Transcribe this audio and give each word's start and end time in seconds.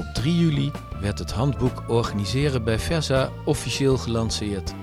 Op 0.00 0.14
3 0.14 0.36
juli 0.36 0.70
werd 1.00 1.18
het 1.18 1.30
handboek 1.30 1.82
Organiseren 1.86 2.64
bij 2.64 2.78
Versa 2.78 3.30
officieel 3.44 3.96
gelanceerd. 3.96 4.74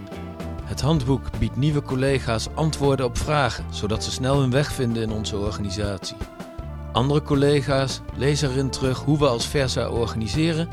Het 0.64 0.82
handboek 0.82 1.40
biedt 1.40 1.56
nieuwe 1.56 1.82
collega's 1.82 2.48
antwoorden 2.54 3.06
op 3.06 3.18
vragen, 3.18 3.66
zodat 3.70 4.04
ze 4.04 4.12
snel 4.12 4.40
hun 4.40 4.52
weg 4.52 4.72
vinden 4.72 5.04
in 5.04 5.12
onze 5.12 5.38
organisatie. 5.38 6.18
Andere 6.92 7.22
collega's 7.22 8.02
lezen 8.16 8.50
erin 8.50 8.70
terug 8.70 9.00
hoe 9.00 9.18
we 9.18 9.28
als 9.28 9.48
Versa 9.48 9.90
organiseren 9.90 10.70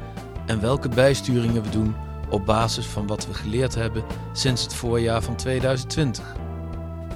en 0.46 0.60
welke 0.60 0.88
bijsturingen 0.88 1.62
we 1.62 1.68
doen 1.68 1.94
op 2.30 2.46
basis 2.46 2.86
van 2.86 3.06
wat 3.06 3.26
we 3.26 3.34
geleerd 3.34 3.74
hebben 3.74 4.04
sinds 4.32 4.62
het 4.62 4.74
voorjaar 4.74 5.22
van 5.22 5.36
2020. 5.36 6.24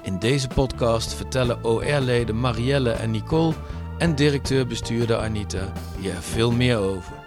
In 0.02 0.18
deze 0.18 0.48
podcast 0.48 1.14
vertellen 1.14 1.64
OR-leden 1.64 2.40
Marielle 2.40 2.90
en 2.90 3.10
Nicole 3.10 3.54
en 3.98 4.14
directeur-bestuurder 4.14 5.16
Anita 5.16 5.72
hier 5.98 6.14
veel 6.20 6.52
meer 6.52 6.76
over. 6.76 7.17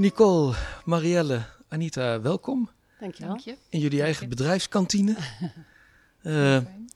Nicole, 0.00 0.54
Marielle, 0.84 1.42
Anita, 1.68 2.20
welkom. 2.20 2.70
Dankjewel. 3.00 3.28
Dank 3.28 3.40
je. 3.44 3.56
In 3.68 3.80
jullie 3.80 4.02
eigen 4.02 4.28
bedrijfskantine. 4.28 5.16
Eh, 6.22 6.32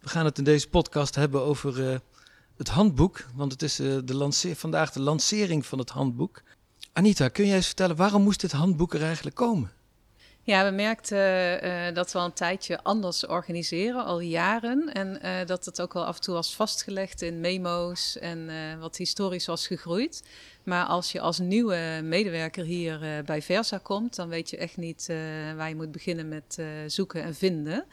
we 0.01 0.09
gaan 0.09 0.25
het 0.25 0.39
in 0.39 0.45
deze 0.45 0.69
podcast 0.69 1.15
hebben 1.15 1.43
over 1.43 1.91
eh, 1.91 1.99
het 2.57 2.69
handboek. 2.69 3.27
Want 3.35 3.53
het 3.53 3.63
is 3.63 3.79
eh, 3.79 3.99
de 4.05 4.15
lanceer, 4.15 4.57
vandaag 4.57 4.93
de 4.93 5.01
lancering 5.01 5.67
van 5.67 5.79
het 5.79 5.91
handboek. 5.91 6.43
Anita, 6.93 7.29
kun 7.29 7.47
jij 7.47 7.57
eens 7.57 7.67
vertellen 7.67 7.97
waarom 7.97 8.23
moest 8.23 8.41
dit 8.41 8.53
handboek 8.53 8.95
er 8.95 9.03
eigenlijk 9.03 9.37
komen? 9.37 9.71
Ja, 10.47 10.65
we 10.65 10.71
merkten 10.71 11.63
eh, 11.63 11.95
dat 11.95 12.13
we 12.13 12.19
al 12.19 12.25
een 12.25 12.33
tijdje 12.33 12.83
anders 12.83 13.27
organiseren, 13.27 14.05
al 14.05 14.21
jaren. 14.21 14.93
En 14.93 15.21
eh, 15.23 15.47
dat 15.47 15.65
het 15.65 15.81
ook 15.81 15.93
wel 15.93 16.05
af 16.05 16.17
en 16.17 16.23
toe 16.23 16.35
was 16.35 16.55
vastgelegd 16.55 17.23
in 17.23 17.41
memo's 17.41 18.19
en 18.19 18.49
eh, 18.49 18.81
wat 18.81 18.97
historisch 18.97 19.47
was 19.47 19.67
gegroeid. 19.67 20.23
Maar 20.65 20.85
als 20.85 21.13
je 21.13 21.21
als 21.21 21.39
nieuwe 21.39 22.01
medewerker 22.03 22.65
hier 22.65 23.03
eh, 23.03 23.25
bij 23.25 23.43
Versa 23.43 23.79
komt, 23.79 24.17
dan 24.17 24.29
weet 24.29 24.51
je 24.51 24.57
echt 24.57 24.77
niet 24.77 25.07
eh, 25.09 25.17
waar 25.57 25.69
je 25.69 25.75
moet 25.75 25.93
beginnen 25.93 26.29
met 26.29 26.57
eh, 26.59 26.67
zoeken 26.87 27.23
en 27.23 27.35
vinden. 27.35 27.85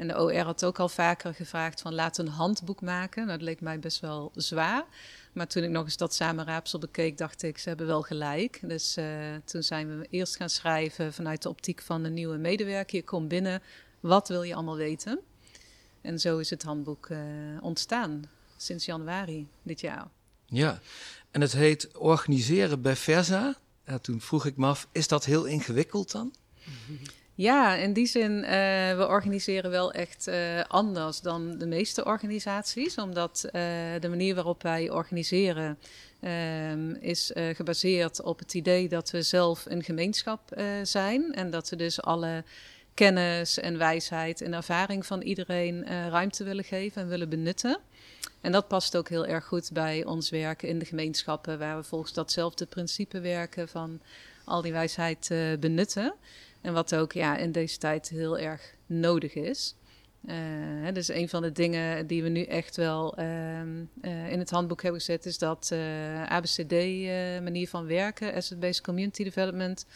En 0.00 0.08
de 0.08 0.20
OR 0.20 0.38
had 0.38 0.64
ook 0.64 0.78
al 0.78 0.88
vaker 0.88 1.34
gevraagd 1.34 1.80
van 1.80 1.94
laat 1.94 2.18
een 2.18 2.28
handboek 2.28 2.80
maken. 2.80 3.26
Nou, 3.26 3.38
dat 3.38 3.46
leek 3.46 3.60
mij 3.60 3.78
best 3.78 4.00
wel 4.00 4.30
zwaar. 4.34 4.84
Maar 5.32 5.46
toen 5.46 5.62
ik 5.62 5.70
nog 5.70 5.84
eens 5.84 5.96
dat 5.96 6.14
samenraapsel 6.14 6.78
bekeek, 6.78 7.18
dacht 7.18 7.42
ik, 7.42 7.58
ze 7.58 7.68
hebben 7.68 7.86
wel 7.86 8.02
gelijk. 8.02 8.60
Dus 8.62 8.96
eh, 8.96 9.06
toen 9.44 9.62
zijn 9.62 9.98
we 9.98 10.06
eerst 10.10 10.36
gaan 10.36 10.48
schrijven 10.48 11.12
vanuit 11.12 11.42
de 11.42 11.48
optiek 11.48 11.82
van 11.82 12.04
een 12.04 12.14
nieuwe 12.14 12.36
medewerker. 12.36 12.96
Je 12.96 13.04
komt 13.04 13.28
binnen, 13.28 13.62
wat 14.00 14.28
wil 14.28 14.42
je 14.42 14.54
allemaal 14.54 14.76
weten? 14.76 15.20
En 16.00 16.18
zo 16.18 16.38
is 16.38 16.50
het 16.50 16.62
handboek 16.62 17.06
eh, 17.06 17.18
ontstaan, 17.60 18.24
sinds 18.56 18.84
januari 18.84 19.48
dit 19.62 19.80
jaar. 19.80 20.08
Ja, 20.46 20.80
en 21.30 21.40
het 21.40 21.52
heet 21.52 21.96
Organiseren 21.98 22.82
bij 22.82 22.96
Versa. 22.96 23.56
Ja, 23.86 23.98
toen 23.98 24.20
vroeg 24.20 24.46
ik 24.46 24.56
me 24.56 24.66
af, 24.66 24.88
is 24.92 25.08
dat 25.08 25.24
heel 25.24 25.44
ingewikkeld 25.44 26.10
dan? 26.10 26.34
Ja, 27.40 27.74
in 27.74 27.92
die 27.92 28.06
zin, 28.06 28.44
eh, 28.44 28.50
we 28.96 29.06
organiseren 29.08 29.70
wel 29.70 29.92
echt 29.92 30.26
eh, 30.26 30.60
anders 30.68 31.20
dan 31.20 31.58
de 31.58 31.66
meeste 31.66 32.04
organisaties. 32.04 32.94
Omdat 32.94 33.44
eh, 33.44 33.62
de 34.00 34.08
manier 34.08 34.34
waarop 34.34 34.62
wij 34.62 34.90
organiseren 34.90 35.78
ehm, 36.20 36.90
is 36.90 37.30
gebaseerd 37.34 38.22
op 38.22 38.38
het 38.38 38.54
idee 38.54 38.88
dat 38.88 39.10
we 39.10 39.22
zelf 39.22 39.66
een 39.68 39.82
gemeenschap 39.82 40.40
zijn. 40.82 41.34
En 41.34 41.50
dat 41.50 41.68
we 41.68 41.76
dus 41.76 42.02
alle 42.02 42.44
kennis 42.94 43.58
en 43.58 43.78
wijsheid 43.78 44.40
en 44.40 44.54
ervaring 44.54 45.06
van 45.06 45.20
iedereen 45.20 45.86
ruimte 45.86 46.44
willen 46.44 46.64
geven 46.64 47.02
en 47.02 47.08
willen 47.08 47.28
benutten. 47.28 47.78
En 48.40 48.52
dat 48.52 48.68
past 48.68 48.96
ook 48.96 49.08
heel 49.08 49.26
erg 49.26 49.44
goed 49.44 49.70
bij 49.72 50.04
ons 50.04 50.30
werken 50.30 50.68
in 50.68 50.78
de 50.78 50.84
gemeenschappen, 50.84 51.58
waar 51.58 51.76
we 51.76 51.82
volgens 51.82 52.12
datzelfde 52.12 52.66
principe 52.66 53.20
werken 53.20 53.68
van 53.68 54.00
al 54.44 54.62
die 54.62 54.72
wijsheid 54.72 55.30
benutten. 55.60 56.14
En 56.60 56.72
wat 56.72 56.94
ook 56.94 57.12
ja, 57.12 57.36
in 57.36 57.52
deze 57.52 57.78
tijd 57.78 58.08
heel 58.08 58.38
erg 58.38 58.74
nodig 58.86 59.34
is. 59.34 59.74
Eh, 60.26 60.92
dus 60.92 61.08
een 61.08 61.28
van 61.28 61.42
de 61.42 61.52
dingen 61.52 62.06
die 62.06 62.22
we 62.22 62.28
nu 62.28 62.42
echt 62.42 62.76
wel 62.76 63.16
ehm, 63.16 63.84
eh, 64.00 64.32
in 64.32 64.38
het 64.38 64.50
handboek 64.50 64.82
hebben 64.82 65.00
gezet, 65.00 65.26
is 65.26 65.38
dat 65.38 65.70
eh 65.72 66.32
ABCD-manier 66.32 67.68
van 67.68 67.86
werken, 67.86 68.34
Asset-Based 68.34 68.82
Community 68.82 69.24
Development, 69.24 69.86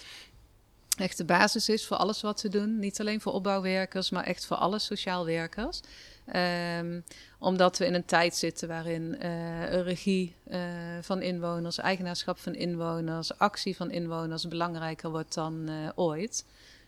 echt 0.97 1.17
de 1.17 1.25
basis 1.25 1.69
is 1.69 1.87
voor 1.87 1.97
alles 1.97 2.21
wat 2.21 2.43
we 2.43 2.49
doen. 2.49 2.79
Niet 2.79 3.01
alleen 3.01 3.21
voor 3.21 3.33
opbouwwerkers, 3.33 4.11
maar 4.11 4.25
echt 4.25 4.47
voor 4.47 4.57
alle 4.57 4.79
sociaal 4.79 5.25
werkers. 5.25 5.81
Ehm, 6.25 7.01
omdat 7.39 7.79
we 7.79 7.87
in 7.87 7.95
een 7.95 8.05
tijd 8.05 8.37
zitten 8.37 8.69
waarin 8.69 9.23
een 9.23 9.83
regie 9.83 10.35
eh, 10.45 10.61
van 11.01 11.23
inwoners, 11.23 11.79
eigenaarschap 11.79 12.39
van 12.39 12.55
inwoners, 12.55 13.39
actie 13.39 13.77
van 13.77 13.91
inwoners 13.91 14.49
belangrijker 14.49 15.11
wordt 15.11 15.35
dan 15.35 15.69
eh, 15.69 15.89
ooit. 15.95 16.45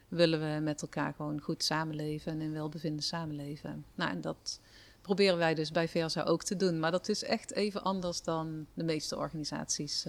Willen 0.09 0.41
we 0.41 0.61
met 0.61 0.83
elkaar 0.83 1.15
gewoon 1.15 1.41
goed 1.41 1.65
samenleven 1.65 2.33
en 2.33 2.41
in 2.41 2.53
welbevinden 2.53 3.03
samenleven. 3.03 3.85
Nou, 3.95 4.11
en 4.11 4.21
dat 4.21 4.61
proberen 5.03 5.39
wij 5.39 5.55
dus 5.55 5.71
bij 5.71 5.89
Versa 5.89 6.23
ook 6.23 6.43
te 6.43 6.57
doen. 6.57 6.79
Maar 6.81 6.91
dat 6.91 7.09
is 7.09 7.23
echt 7.23 7.53
even 7.53 7.83
anders 7.83 8.23
dan 8.23 8.67
de 8.75 8.85
meeste 8.85 9.17
organisaties 9.17 10.07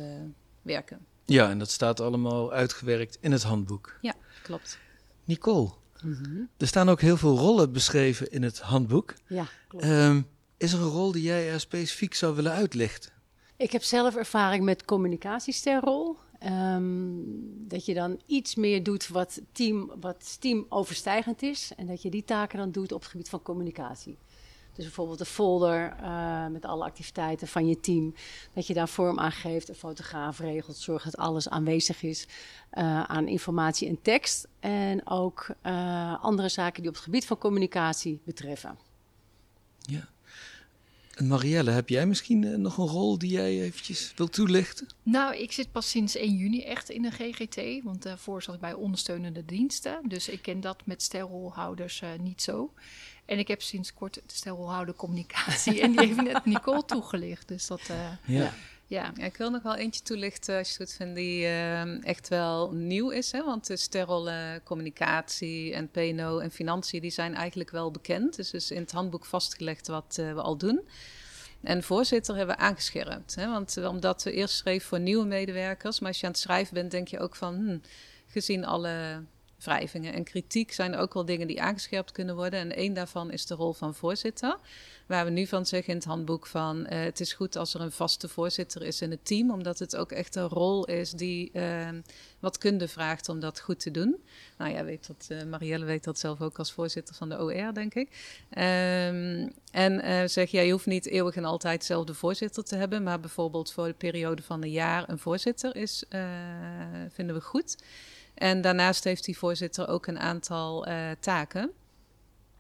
werken. 0.62 1.06
Ja, 1.26 1.50
en 1.50 1.60
dat 1.60 1.70
staat 1.70 2.00
allemaal 2.00 2.52
uitgewerkt 2.52 3.18
in 3.22 3.32
het 3.32 3.44
handboek. 3.44 3.98
Ja, 4.02 4.14
klopt. 4.44 4.80
Nicole, 5.24 5.70
er 6.58 6.68
staan 6.68 6.90
ook 6.90 7.02
heel 7.02 7.18
veel 7.18 7.38
rollen 7.38 7.72
beschreven 7.72 8.32
in 8.32 8.44
het 8.44 8.60
handboek. 8.60 9.14
Ja, 9.28 9.48
klopt. 9.68 9.86
Ehm, 9.86 10.22
is 10.58 10.74
er 10.74 10.80
een 10.80 10.90
rol 10.90 11.12
die 11.12 11.24
jij 11.24 11.52
er 11.52 11.60
specifiek 11.60 12.14
zou 12.14 12.36
willen 12.36 12.52
uitlichten? 12.52 13.12
Ik 13.58 13.72
heb 13.72 13.84
zelf 13.84 14.16
ervaring 14.16 14.64
met 14.64 14.86
communicatiesterrol. 14.86 16.18
Ehm, 16.40 16.84
dat 17.68 17.86
je 17.86 17.94
dan 17.94 18.20
iets 18.26 18.56
meer 18.56 18.84
doet 18.84 19.08
wat, 19.08 19.42
team, 19.52 19.92
wat 20.00 20.38
teamoverstijgend 20.40 21.42
is. 21.42 21.72
En 21.76 21.86
dat 21.86 22.02
je 22.02 22.10
die 22.10 22.24
taken 22.24 22.58
dan 22.58 22.72
doet 22.72 22.92
op 22.92 23.02
het 23.02 23.10
gebied 23.10 23.30
van 23.30 23.42
communicatie. 23.42 24.18
Dus 24.78 24.86
bijvoorbeeld 24.86 25.20
een 25.20 25.26
folder 25.26 25.96
eh, 26.02 26.48
met 26.48 26.66
alle 26.66 26.84
activiteiten 26.84 27.48
van 27.48 27.68
je 27.68 27.80
team. 27.80 28.14
Dat 28.54 28.68
je 28.68 28.74
daar 28.74 28.90
vorm 28.90 29.20
aan 29.20 29.32
geeft, 29.32 29.70
een 29.70 29.76
fotograaf 29.76 30.40
regelt, 30.40 30.78
zorgt 30.78 31.06
dat 31.06 31.18
alles 31.18 31.50
aanwezig 31.50 32.04
is 32.04 32.28
eh, 32.70 33.04
aan 33.04 33.28
informatie 33.28 33.88
en 33.88 34.02
tekst. 34.02 34.48
En 34.60 35.08
ook 35.08 35.50
eh, 35.62 36.24
andere 36.24 36.50
zaken 36.50 36.82
die 36.82 36.90
op 36.90 36.96
het 36.96 37.04
gebied 37.04 37.26
van 37.26 37.38
communicatie 37.38 38.22
betreffen. 38.24 38.78
Ja. 39.80 40.08
En 41.16 41.28
Marielle, 41.28 41.72
heb 41.72 41.90
jij 41.90 42.06
misschien 42.06 42.62
nog 42.62 42.78
een 42.78 42.88
rol 42.88 43.18
die 43.18 43.32
jij 43.32 43.62
eventjes 43.62 44.14
wilt 44.16 44.34
toelichten? 44.34 44.88
Nou, 45.04 45.36
ik 45.36 45.52
zit 45.52 45.72
pas 45.72 45.90
sinds 45.90 46.16
1 46.16 46.36
juni 46.36 46.64
echt 46.64 46.90
in 46.90 47.02
de 47.02 47.12
GGT, 47.12 47.84
want 47.84 48.04
daarvoor 48.04 48.44
zat 48.44 48.56
ik 48.56 48.62
bij 48.62 48.74
ondersteunende 48.74 49.46
diensten. 49.46 50.00
Dus 50.08 50.30
ik 50.30 50.42
ken 50.42 50.62
dat 50.62 50.86
met 50.86 51.04
sterrolhouders 51.04 52.02
eh, 52.02 52.10
niet 52.20 52.42
zo. 52.42 52.74
En 53.28 53.40
ik 53.40 53.48
heb 53.48 53.62
sinds 53.62 53.94
kort 53.94 54.14
de 54.14 54.22
sterrolhouder 54.26 54.96
communicatie 54.96 55.82
en 55.82 55.92
die 55.92 56.08
heeft 56.08 56.22
net 56.22 56.46
Nicole 56.46 56.86
toegelicht. 56.86 57.48
Dus 57.48 57.68
dat, 57.68 57.82
eh, 57.90 57.98
Ja. 58.26 58.42
ja. 58.42 58.54
Ja, 58.90 59.12
ik 59.16 59.38
wil 59.38 59.50
nog 59.50 59.64
wel 59.64 59.76
eentje 59.76 60.02
toelichten, 60.02 60.58
als 60.58 60.68
je 60.68 60.74
het 60.78 60.90
goed 60.90 60.98
vindt, 60.98 61.16
die 61.16 61.46
eh, 61.46 62.06
echt 62.06 62.28
wel 62.28 62.72
nieuw 62.72 63.10
is. 63.10 63.32
Hè? 63.32 63.44
Want 63.44 63.68
de 63.68 63.78
sterrel 63.78 64.30
communicatie 64.64 65.74
en 65.74 65.90
PNO 65.90 66.40
en 66.40 66.52
financiën, 66.52 67.02
die 67.02 67.12
zijn 67.12 67.36
eigenlijk 67.36 67.72
wel 67.72 67.92
bekend. 67.92 68.36
Dus 68.36 68.54
is 68.54 68.72
in 68.72 68.82
het 68.82 68.92
handboek 68.92 69.26
vastgelegd 69.26 69.88
wat 69.88 70.18
eh, 70.20 70.34
we 70.34 70.42
al 70.42 70.58
doen. 70.58 70.88
En 71.62 71.84
voorzitter 71.84 72.36
hebben 72.36 72.56
we 72.56 72.62
aangescherpt. 72.62 73.36
Hè? 73.36 73.50
Want 73.50 73.78
omdat 73.78 74.24
we 74.24 74.32
eerst 74.32 74.56
schreven 74.56 74.88
voor 74.88 75.00
nieuwe 75.00 75.26
medewerkers, 75.26 76.00
maar 76.00 76.10
als 76.10 76.20
je 76.20 76.26
aan 76.26 76.32
het 76.32 76.42
schrijven 76.42 76.74
bent, 76.74 76.92
denk 76.92 77.08
je 77.08 77.20
ook 77.20 77.36
van, 77.36 77.56
hm, 77.56 77.78
gezien 78.28 78.66
alle 78.66 79.24
wrijvingen 79.58 80.14
en 80.14 80.24
kritiek 80.24 80.72
zijn 80.72 80.96
ook 80.96 81.14
wel 81.14 81.26
dingen 81.26 81.48
die 81.48 81.62
aangescherpt 81.62 82.12
kunnen 82.12 82.36
worden. 82.36 82.60
En 82.60 82.76
één 82.76 82.94
daarvan 82.94 83.32
is 83.32 83.46
de 83.46 83.56
rol 83.56 83.74
van 83.74 83.96
voorzitter. 83.96 84.58
Waar 85.08 85.26
we 85.26 85.32
nu 85.32 85.48
van 85.48 85.66
zeggen 85.66 85.90
in 85.90 85.96
het 85.96 86.06
handboek 86.08 86.48
van 86.48 86.86
eh, 86.86 87.00
het 87.00 87.20
is 87.20 87.34
goed 87.34 87.56
als 87.56 87.74
er 87.74 87.82
een 87.82 87.92
vaste 87.92 88.28
voorzitter 88.28 88.82
is 88.82 89.02
in 89.02 89.12
het 89.12 89.26
team, 89.26 89.52
omdat 89.52 89.80
het 89.80 89.96
ook 89.96 90.12
echt 90.12 90.36
een 90.36 90.48
rol 90.48 90.86
is 90.86 91.12
die 91.12 91.52
eh, 91.52 91.90
wat 92.40 92.58
kunde 92.58 92.88
vraagt 92.88 93.30
om 93.30 93.40
dat 93.40 93.60
goed 93.60 93.80
te 93.80 93.92
doen. 93.92 94.24
Nou 94.58 94.72
ja, 94.72 94.84
weet 94.84 95.08
dat, 95.08 95.26
eh, 95.30 95.44
Marielle 95.44 95.86
weet 95.86 96.04
dat 96.04 96.20
zelf 96.20 96.42
ook 96.42 96.58
als 96.58 96.72
voorzitter 96.72 97.16
van 97.16 97.30
de 97.30 97.42
OR, 97.42 97.74
denk 97.74 97.94
ik. 97.94 98.10
Ehm, 98.50 99.48
en 99.72 100.30
zeg, 100.30 100.52
ja, 100.52 100.62
je 100.62 100.72
hoeft 100.72 100.86
niet 100.86 101.06
eeuwig 101.06 101.36
en 101.36 101.46
altijd 101.46 101.80
dezelfde 101.80 102.14
voorzitter 102.14 102.64
te 102.64 102.76
hebben, 102.76 103.04
maar 103.04 103.20
bijvoorbeeld 103.20 103.72
voor 103.72 103.88
de 103.88 103.94
periode 103.94 104.42
van 104.42 104.64
een 104.64 104.72
jaar 104.72 105.10
een 105.10 105.20
voorzitter 105.20 105.76
is, 105.76 106.04
vinden 107.10 107.36
we 107.36 107.42
goed. 107.42 107.76
En 108.38 108.62
daarnaast 108.62 109.04
heeft 109.04 109.26
die 109.26 109.38
voorzitter 109.38 109.88
ook 109.88 110.08
een 110.08 110.20
aantal 110.20 110.86
eh, 110.86 111.10
taken. 111.20 111.72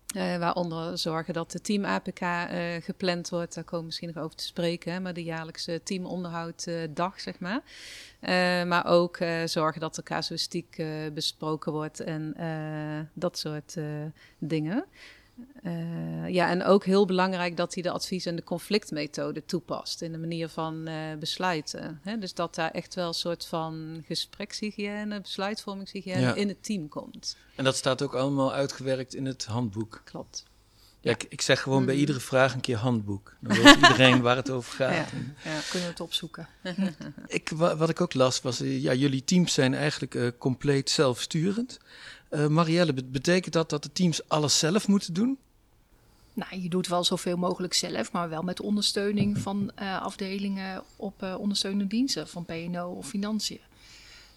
Eh, 0.08 0.38
waaronder 0.38 0.98
zorgen 0.98 1.34
dat 1.34 1.52
de 1.52 1.62
team 1.62 1.86
APK 1.86 2.20
eh, 2.20 2.76
gepland 2.82 3.30
wordt. 3.30 3.54
Daar 3.54 3.64
komen 3.64 3.80
we 3.80 3.86
misschien 3.86 4.12
nog 4.14 4.24
over 4.24 4.38
te 4.38 4.44
spreken. 4.44 4.92
Hè, 4.92 5.00
maar 5.00 5.14
de 5.14 5.24
jaarlijkse 5.24 5.82
teamonderhouddag, 5.84 7.20
zeg 7.20 7.40
maar. 7.40 7.62
Maar 8.68 8.86
ook 8.86 9.18
zorgen 9.46 9.82
dat 9.82 9.96
de 9.96 10.04
casuïstiek 10.04 10.84
besproken 11.14 11.72
wordt 11.72 12.00
en 12.00 12.36
dat 13.14 13.38
soort 13.38 13.76
dingen. 14.38 14.86
Uh, 15.64 16.30
ja, 16.30 16.50
en 16.50 16.64
ook 16.64 16.86
heel 16.86 17.06
belangrijk 17.06 17.58
dat 17.58 17.74
hij 17.74 17.84
de 17.84 17.92
advies- 17.92 18.26
en 18.26 18.36
de 18.36 18.44
conflictmethode 18.44 19.46
toepast 19.46 20.02
in 20.02 20.12
de 20.12 20.18
manier 20.18 20.50
van 20.50 20.90
uh, 20.90 20.96
besluiten. 21.20 22.00
Hè? 22.04 22.18
Dus 22.18 22.34
dat 22.34 22.56
daar 22.56 22.72
echt 22.72 22.96
wel 22.96 23.08
een 23.08 23.14
soort 23.14 23.46
van 23.46 24.04
gesprekshygiëne, 24.06 25.22
besluitvormingshygiëne 25.22 26.36
in 26.36 26.48
het 26.48 26.64
team 26.64 26.90
komt. 26.90 27.38
En 27.56 27.64
dat 27.64 27.76
staat 27.76 28.02
ook 28.02 28.14
allemaal 28.14 28.54
uitgewerkt 28.54 29.16
in 29.16 29.26
het 29.26 29.46
handboek. 29.46 30.02
Klopt. 30.04 30.46
Ja, 31.02 31.12
ik, 31.12 31.26
ik, 31.30 31.42
zeg 31.42 31.62
gewoon 31.62 31.86
bij 31.86 31.94
mm. 31.94 32.00
iedere 32.00 32.20
vraag 32.20 32.54
een 32.54 32.62
keer 32.62 32.78
handboek. 32.78 33.36
Dan 33.40 33.58
weet 33.58 33.76
iedereen 33.76 34.22
waar 34.22 34.36
het 34.36 34.50
over 34.50 34.74
gaat. 34.74 34.94
Ja, 34.94 35.06
ja. 35.44 35.60
kunnen 35.70 35.88
we 35.88 35.94
het 35.94 36.00
opzoeken. 36.00 36.48
ik, 37.28 37.50
wat 37.50 37.90
ik 37.90 38.02
ook 38.02 38.14
las 38.14 38.42
was, 38.42 38.62
uh, 38.62 38.82
ja, 38.82 38.94
jullie 38.94 39.24
teams 39.24 39.54
zijn 39.54 39.74
eigenlijk 39.74 40.34
compleet 40.38 40.90
zelfsturend. 40.90 41.80
Uh, 42.30 42.48
Marielle, 42.48 42.94
betekent 42.94 43.54
dat 43.54 43.70
dat 43.70 43.84
de 43.84 43.92
teams 43.92 44.30
alles 44.30 44.60
zelf 44.60 44.88
moeten 44.88 45.14
doen? 45.14 45.38
Nou, 46.34 46.62
je 46.62 46.70
doet 46.70 46.88
wel 46.88 47.04
zoveel 47.04 47.38
mogelijk 47.38 47.74
zelf, 47.74 48.12
maar 48.12 48.30
wel 48.30 48.42
met 48.42 48.62
ondersteuning 48.62 49.38
van 49.38 49.72
uh, 49.80 50.02
afdelingen 50.02 50.84
op 50.96 51.24
uh, 51.24 51.40
ondersteunende 51.40 51.88
diensten, 51.88 52.28
van 52.28 52.46
PNO 52.46 52.92
of 52.92 53.08
financiën. 53.08 53.60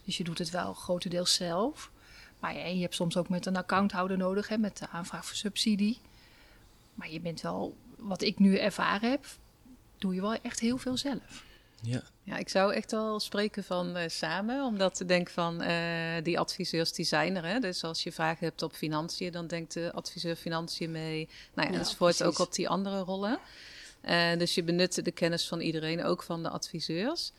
Dus 0.04 0.16
je 0.16 0.24
doet 0.24 0.38
het 0.38 0.50
wel 0.50 0.74
grotendeels 0.74 1.34
zelf. 1.34 1.90
Maar 2.38 2.54
je 2.56 2.80
hebt 2.80 2.94
soms 2.94 3.16
ook 3.16 3.28
met 3.28 3.46
een 3.46 3.56
accounthouder 3.56 4.16
nodig, 4.16 4.48
hè, 4.48 4.58
met 4.58 4.78
de 4.78 4.88
aanvraag 4.88 5.26
voor 5.26 5.36
subsidie. 5.36 5.98
Maar 6.94 7.10
je 7.10 7.20
bent 7.20 7.40
wel, 7.40 7.76
wat 7.96 8.22
ik 8.22 8.38
nu 8.38 8.56
ervaren 8.56 9.10
heb, 9.10 9.26
doe 9.98 10.14
je 10.14 10.20
wel 10.20 10.34
echt 10.42 10.60
heel 10.60 10.78
veel 10.78 10.96
zelf. 10.96 11.44
Ja. 11.82 12.02
ja, 12.22 12.36
ik 12.36 12.48
zou 12.48 12.72
echt 12.72 12.90
wel 12.90 13.20
spreken 13.20 13.64
van 13.64 13.96
uh, 13.96 14.02
samen, 14.06 14.64
omdat 14.64 15.00
ik 15.00 15.08
denk 15.08 15.28
van 15.28 15.62
uh, 15.62 16.22
die 16.22 16.38
adviseurs 16.38 16.92
die 16.92 17.04
zijn 17.04 17.36
er. 17.36 17.44
Hè? 17.44 17.58
Dus 17.58 17.84
als 17.84 18.02
je 18.02 18.12
vragen 18.12 18.46
hebt 18.46 18.62
op 18.62 18.72
financiën, 18.72 19.32
dan 19.32 19.46
denkt 19.46 19.72
de 19.72 19.92
adviseur 19.92 20.36
financiën 20.36 20.90
mee. 20.90 21.28
Nou 21.54 21.68
ja, 21.68 21.74
ja 21.74 21.80
enzovoort 21.80 22.22
ook 22.22 22.38
op 22.38 22.54
die 22.54 22.68
andere 22.68 23.00
rollen. 23.00 23.38
Uh, 24.04 24.38
dus 24.38 24.54
je 24.54 24.62
benut 24.62 25.04
de 25.04 25.10
kennis 25.10 25.48
van 25.48 25.60
iedereen, 25.60 26.04
ook 26.04 26.22
van 26.22 26.42
de 26.42 26.48
adviseurs. 26.48 27.32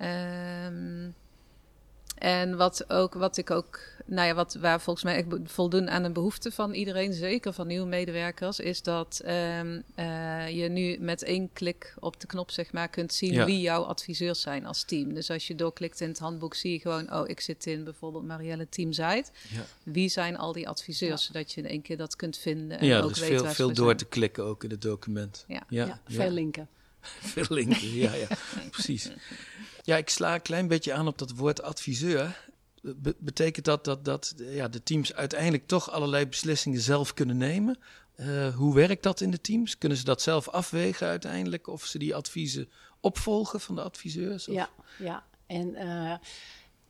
Um, 0.00 1.14
en 2.18 2.56
wat, 2.56 2.90
ook, 2.90 3.14
wat 3.14 3.36
ik 3.36 3.50
ook, 3.50 3.80
nou 4.04 4.28
ja, 4.28 4.34
wat, 4.34 4.54
waar 4.54 4.80
volgens 4.80 5.04
mij 5.04 5.16
echt 5.16 5.26
voldoen 5.44 5.90
aan 5.90 6.04
een 6.04 6.12
behoefte 6.12 6.52
van 6.52 6.72
iedereen, 6.72 7.12
zeker 7.12 7.52
van 7.52 7.66
nieuwe 7.66 7.86
medewerkers, 7.86 8.60
is 8.60 8.82
dat 8.82 9.22
um, 9.24 9.82
uh, 9.96 10.48
je 10.48 10.68
nu 10.68 10.98
met 11.00 11.22
één 11.22 11.50
klik 11.52 11.94
op 11.98 12.20
de 12.20 12.26
knop 12.26 12.50
zeg 12.50 12.72
maar 12.72 12.88
kunt 12.88 13.12
zien 13.12 13.44
wie 13.44 13.60
jouw 13.60 13.82
adviseurs 13.82 14.40
zijn 14.40 14.66
als 14.66 14.84
team. 14.84 15.14
Dus 15.14 15.30
als 15.30 15.46
je 15.46 15.54
doorklikt 15.54 16.00
in 16.00 16.08
het 16.08 16.18
handboek, 16.18 16.54
zie 16.54 16.72
je 16.72 16.78
gewoon, 16.78 17.12
oh, 17.12 17.28
ik 17.28 17.40
zit 17.40 17.66
in 17.66 17.84
bijvoorbeeld 17.84 18.24
Marielle 18.24 18.68
Team 18.68 18.92
Ja. 18.92 19.16
Wie 19.82 20.08
zijn 20.08 20.36
al 20.36 20.52
die 20.52 20.68
adviseurs, 20.68 21.24
zodat 21.24 21.52
je 21.52 21.60
in 21.60 21.68
één 21.68 21.82
keer 21.82 21.96
dat 21.96 22.16
kunt 22.16 22.38
vinden. 22.38 22.78
En 22.78 22.86
ja, 22.86 23.00
ook 23.00 23.08
dus 23.08 23.18
weet 23.18 23.40
veel, 23.40 23.50
veel 23.50 23.72
door 23.72 23.94
te 23.94 24.04
klikken 24.04 24.44
ook 24.44 24.64
in 24.64 24.70
het 24.70 24.82
document. 24.82 25.44
Ja, 25.48 25.62
ja. 25.68 26.00
veel 26.06 26.30
linken. 26.30 26.68
veel 27.34 27.58
ja, 27.58 28.14
ja, 28.14 28.26
precies. 28.70 29.10
Ja, 29.82 29.96
ik 29.96 30.08
sla 30.08 30.34
een 30.34 30.42
klein 30.42 30.68
beetje 30.68 30.92
aan 30.92 31.06
op 31.06 31.18
dat 31.18 31.30
woord 31.30 31.62
adviseur. 31.62 32.50
betekent 33.18 33.64
dat 33.64 33.84
dat, 33.84 34.04
dat 34.04 34.34
ja, 34.36 34.68
de 34.68 34.82
teams 34.82 35.14
uiteindelijk 35.14 35.66
toch 35.66 35.90
allerlei 35.90 36.26
beslissingen 36.26 36.80
zelf 36.80 37.14
kunnen 37.14 37.36
nemen? 37.36 37.78
Uh, 38.16 38.54
hoe 38.54 38.74
werkt 38.74 39.02
dat 39.02 39.20
in 39.20 39.30
de 39.30 39.40
teams? 39.40 39.78
Kunnen 39.78 39.98
ze 39.98 40.04
dat 40.04 40.22
zelf 40.22 40.48
afwegen 40.48 41.06
uiteindelijk? 41.06 41.66
Of 41.66 41.84
ze 41.84 41.98
die 41.98 42.14
adviezen 42.14 42.68
opvolgen 43.00 43.60
van 43.60 43.74
de 43.74 43.82
adviseurs? 43.82 44.48
Of? 44.48 44.54
Ja, 44.54 44.70
ja, 44.98 45.24
en 45.46 45.68
uh, 45.68 46.14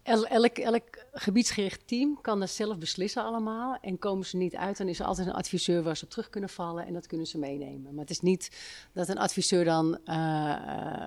elk, 0.06 0.58
elk 0.58 0.85
gebiedsgericht 1.12 1.87
team 1.87 2.19
kan 2.20 2.41
dat 2.41 2.50
zelf 2.50 2.79
beslissen 2.79 3.25
allemaal. 3.25 3.79
En 3.81 3.99
komen 3.99 4.26
ze 4.26 4.37
niet 4.37 4.56
uit, 4.56 4.76
dan 4.76 4.88
is 4.88 4.99
er 4.99 5.06
altijd 5.06 5.26
een 5.26 5.35
adviseur 5.35 5.82
waar 5.82 5.97
ze 5.97 6.05
op 6.05 6.11
terug 6.11 6.31
kunnen 6.31 6.50
vallen. 6.50 6.87
En 6.87 6.93
dat 6.93 7.06
kunnen 7.06 7.26
ze 7.26 7.38
meenemen. 7.38 7.94
Maar 7.94 8.03
het 8.03 8.11
is 8.11 8.20
niet 8.20 8.50
dat 8.93 9.08
een 9.08 9.19
adviseur 9.19 9.64
dan... 9.64 9.99
Uh, 10.05 11.06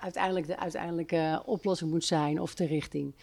uiteindelijk 0.00 0.46
de 0.46 0.58
uiteindelijke 0.58 1.42
oplossing 1.44 1.90
moet 1.90 2.04
zijn 2.04 2.40
of 2.40 2.54
de 2.54 2.66
richting. 2.66 3.14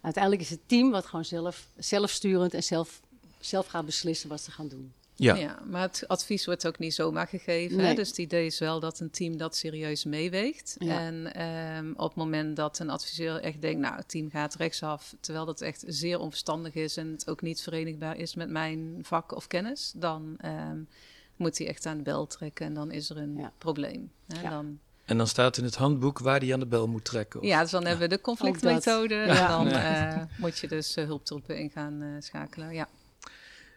Uiteindelijk 0.00 0.42
is 0.42 0.50
het 0.50 0.60
team 0.66 0.90
wat 0.90 1.06
gewoon 1.06 1.24
zelf, 1.24 1.68
zelfsturend 1.76 2.54
en 2.54 2.62
zelf, 2.62 3.00
zelf 3.40 3.66
gaat 3.66 3.84
beslissen 3.84 4.28
wat 4.28 4.40
ze 4.40 4.50
gaan 4.50 4.68
doen. 4.68 4.92
Ja. 5.16 5.34
ja, 5.34 5.58
maar 5.64 5.82
het 5.82 6.04
advies 6.06 6.46
wordt 6.46 6.66
ook 6.66 6.78
niet 6.78 6.94
zomaar 6.94 7.26
gegeven. 7.26 7.78
Hè? 7.78 7.94
Dus 7.94 8.08
het 8.08 8.18
idee 8.18 8.46
is 8.46 8.58
wel 8.58 8.80
dat 8.80 9.00
een 9.00 9.10
team 9.10 9.36
dat 9.36 9.56
serieus 9.56 10.04
meeweegt. 10.04 10.76
En 10.78 11.42
um, 11.76 11.94
op 11.96 12.08
het 12.08 12.16
moment 12.16 12.56
dat 12.56 12.78
een 12.78 12.90
adviseur 12.90 13.40
echt 13.40 13.60
denkt, 13.60 13.80
nou, 13.80 13.96
het 13.96 14.08
team 14.08 14.30
gaat 14.30 14.54
rechtsaf, 14.54 15.14
terwijl 15.20 15.44
dat 15.44 15.60
echt 15.60 15.84
zeer 15.86 16.18
onverstandig 16.18 16.74
is 16.74 16.96
en 16.96 17.10
het 17.10 17.28
ook 17.28 17.42
niet 17.42 17.62
verenigbaar 17.62 18.16
is 18.16 18.34
met 18.34 18.50
mijn 18.50 18.98
vak 19.02 19.34
of 19.34 19.46
kennis, 19.46 19.92
dan 19.96 20.38
um, 20.44 20.88
moet 21.36 21.58
hij 21.58 21.66
echt 21.66 21.86
aan 21.86 21.96
de 21.96 22.02
bel 22.02 22.26
trekken 22.26 22.66
en 22.66 22.74
dan 22.74 22.90
is 22.90 23.10
er 23.10 23.16
een 23.16 23.50
probleem. 23.58 24.10
Hè? 24.26 24.48
Dan 24.48 24.78
en 25.04 25.16
dan 25.16 25.26
staat 25.26 25.56
in 25.56 25.64
het 25.64 25.74
handboek 25.74 26.18
waar 26.18 26.40
die 26.40 26.52
aan 26.52 26.60
de 26.60 26.66
bel 26.66 26.88
moet 26.88 27.04
trekken. 27.04 27.40
Of? 27.40 27.46
Ja, 27.46 27.60
dus 27.60 27.70
dan 27.70 27.84
hebben 27.84 28.08
we 28.08 28.14
de 28.14 28.20
conflictmethode. 28.20 29.14
En 29.14 29.48
dan 29.48 29.66
uh, 29.66 30.22
moet 30.36 30.58
je 30.58 30.68
dus 30.68 30.96
uh, 30.96 31.04
hulptroepen 31.04 31.58
in 31.58 31.70
gaan 31.70 32.02
uh, 32.02 32.08
schakelen. 32.18 32.74
Ja. 32.74 32.88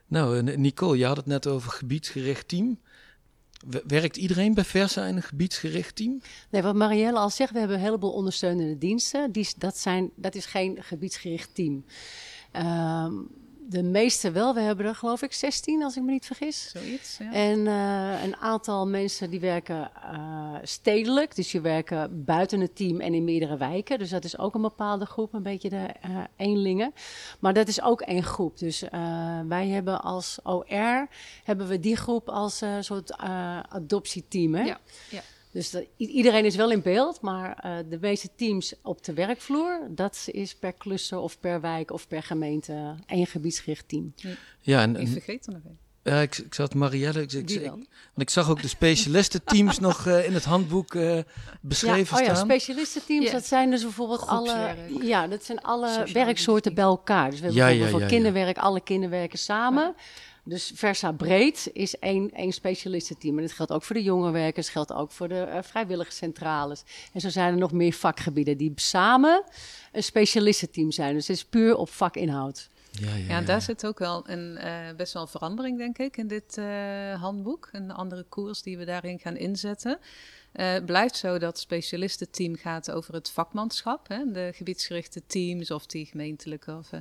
Nou, 0.08 0.42
Nicole, 0.58 0.98
je 0.98 1.06
had 1.06 1.18
het 1.18 1.26
net 1.26 1.48
over 1.48 1.72
gebiedsgericht 1.72 2.48
team. 2.48 2.80
Werkt 3.88 4.18
iedereen 4.18 4.54
bij 4.54 4.64
Versa 4.64 5.06
in 5.06 5.16
een 5.16 5.24
gebiedsgericht 5.24 5.96
team? 5.96 6.22
Nee, 6.50 6.62
wat 6.62 6.76
Marielle 6.76 7.20
al 7.20 7.30
zegt, 7.30 7.52
we 7.52 7.60
hebben 7.60 7.78
een 7.78 7.84
heleboel 7.84 8.14
ondersteunende 8.14 8.78
diensten. 8.78 9.32
Die, 9.32 9.48
dat, 9.58 9.78
zijn, 9.78 10.12
dat 10.16 10.36
is 10.36 10.46
geen 10.46 10.84
gebiedsgericht 10.84 11.56
team. 11.56 11.86
Um, 12.56 13.30
de 13.70 13.84
meeste 13.84 14.32
wel. 14.32 14.54
We 14.54 14.60
hebben 14.60 14.86
er 14.86 14.96
geloof 14.96 15.22
ik 15.22 15.34
16, 15.34 15.84
als 15.84 15.98
ik 15.98 16.04
me 16.04 16.12
niet 16.12 16.26
vergis. 16.26 16.70
Zoiets, 16.70 17.18
ja. 17.18 17.34
En 17.34 17.60
uh, 17.60 18.24
een 18.24 18.36
aantal 18.36 18.88
mensen 18.88 19.30
die 19.30 19.40
werken 19.40 19.92
uh, 20.14 20.56
stedelijk. 20.64 21.36
Dus 21.36 21.52
die 21.52 21.62
werken 21.62 22.24
buiten 22.26 22.60
het 22.60 22.76
team 22.76 23.00
en 23.00 23.14
in 23.14 23.24
meerdere 23.24 23.58
wijken. 23.58 24.00
Dus 24.00 24.10
dat 24.10 24.24
is 24.24 24.38
ook 24.38 24.56
een 24.56 24.62
bepaalde 24.62 25.06
groep, 25.06 25.34
een 25.34 25.44
beetje 25.44 25.70
de 25.70 25.94
uh, 26.10 26.18
eenlingen. 26.36 26.94
Maar 27.40 27.54
dat 27.54 27.68
is 27.68 27.82
ook 27.82 28.02
één 28.02 28.24
groep. 28.24 28.58
Dus 28.58 28.84
wij 29.48 29.68
hebben 29.68 30.02
als 30.02 30.40
OR, 30.44 31.08
hebben 31.44 31.68
we 31.68 31.80
die 31.80 31.96
groep 31.96 32.30
als 32.30 32.64
soort 32.80 33.18
adoptieteam. 33.70 34.56
Hè? 34.56 34.64
Ja, 34.64 34.80
ja. 35.10 35.22
Dus 35.58 35.70
dat, 35.70 35.84
iedereen 35.98 36.46
is 36.46 36.56
wel 36.56 36.72
in 36.72 36.82
beeld, 36.82 37.22
maar 37.22 37.64
uh, 37.66 37.78
de 37.90 37.98
meeste 38.02 38.30
teams 38.36 38.74
op 38.82 39.04
de 39.04 39.14
werkvloer, 39.14 39.88
dat 39.90 40.28
is 40.32 40.56
per 40.56 40.74
cluster 40.78 41.18
of 41.18 41.40
per 41.40 41.62
wijk 41.62 41.92
of 41.92 42.08
per 42.08 42.24
gemeente 42.24 42.96
één 43.06 43.28
gebiedsgericht 43.28 43.88
team. 43.88 44.14
Ja, 44.62 44.82
en, 44.82 44.96
ik 44.96 45.08
vergeet 45.08 45.46
er 45.46 45.54
nog 45.54 45.62
één. 45.66 45.78
Ja, 46.04 46.22
ik, 46.22 46.38
ik 46.38 46.54
zat 46.54 46.74
Marielle. 46.74 47.22
Ik, 47.22 47.32
ik, 47.32 47.50
ik, 47.50 47.70
want 47.70 47.88
ik 48.16 48.30
zag 48.30 48.50
ook 48.50 48.62
de 48.62 48.68
specialistenteams 48.68 49.80
nog 49.80 50.08
uh, 50.08 50.26
in 50.26 50.34
het 50.34 50.46
handboek 50.46 50.94
uh, 50.94 51.20
beschreven 51.62 52.18
ja, 52.18 52.22
oh 52.22 52.28
ja, 52.28 52.34
staan. 52.34 52.46
specialistenteams, 52.46 53.32
dat 53.32 53.46
zijn 53.46 53.70
dus 53.70 53.82
bijvoorbeeld 53.82 54.28
alle. 54.28 54.76
Ja, 55.02 55.28
dat 55.28 55.44
zijn 55.44 55.62
alle 55.62 56.08
werksoorten 56.14 56.74
bij 56.74 56.84
elkaar. 56.84 57.30
Dus 57.30 57.40
we 57.40 57.46
hebben 57.46 57.64
ja, 57.64 57.68
bijvoorbeeld 57.68 58.02
voor 58.02 58.10
kinderwerk 58.10 58.58
alle 58.58 58.82
kinderwerken 58.82 59.40
samen. 59.40 59.96
Dus 60.48 60.72
Versa 60.76 61.12
Breed 61.12 61.70
is 61.74 62.00
één, 62.00 62.32
één 62.32 62.52
specialistenteam. 62.52 63.38
En 63.38 63.44
dat 63.44 63.52
geldt 63.52 63.72
ook 63.72 63.84
voor 63.84 63.96
de 63.96 64.04
jongerenwerkers, 64.04 64.70
geldt 64.70 64.94
ook 64.94 65.12
voor 65.12 65.28
de 65.28 65.46
uh, 65.48 65.58
vrijwilligerscentrales. 65.62 66.84
En 67.14 67.22
zo 67.22 67.30
zijn 67.30 67.54
er 67.54 67.60
nog 67.60 67.72
meer 67.72 67.94
vakgebieden 67.94 68.58
die 68.58 68.72
samen 68.76 69.44
een 69.92 70.04
specialistenteam 70.04 70.92
zijn. 70.92 71.14
Dus 71.14 71.28
het 71.28 71.38
is 71.38 71.46
puur 71.46 71.76
op 71.76 71.90
vakinhoud. 71.90 72.70
Ja, 72.92 73.16
ja, 73.16 73.28
ja, 73.28 73.42
daar 73.42 73.62
zit 73.62 73.86
ook 73.86 74.00
wel 74.00 74.30
een 74.30 74.60
uh, 74.64 74.96
best 74.98 75.14
wel 75.14 75.28
verandering, 75.28 75.78
denk 75.78 75.98
ik, 75.98 76.18
in 76.18 76.28
dit 76.28 76.58
uh, 76.58 77.22
handboek. 77.22 77.70
Een 77.72 77.92
andere 77.92 78.24
koers 78.24 78.62
die 78.62 78.78
we 78.78 78.86
daarin 78.86 79.20
gaan 79.20 79.36
inzetten. 79.36 80.00
Uh, 80.58 80.76
blijft 80.86 81.16
zo 81.16 81.38
dat 81.38 81.50
het 81.50 81.58
specialistenteam 81.58 82.56
gaat 82.56 82.92
over 82.92 83.14
het 83.14 83.30
vakmanschap. 83.30 84.08
Hè? 84.08 84.32
De 84.32 84.52
gebiedsgerichte 84.54 85.22
teams 85.28 85.72
of 85.72 85.86
die 85.86 86.06
gemeentelijke, 86.06 86.76
of, 86.76 86.92
uh, 86.92 87.00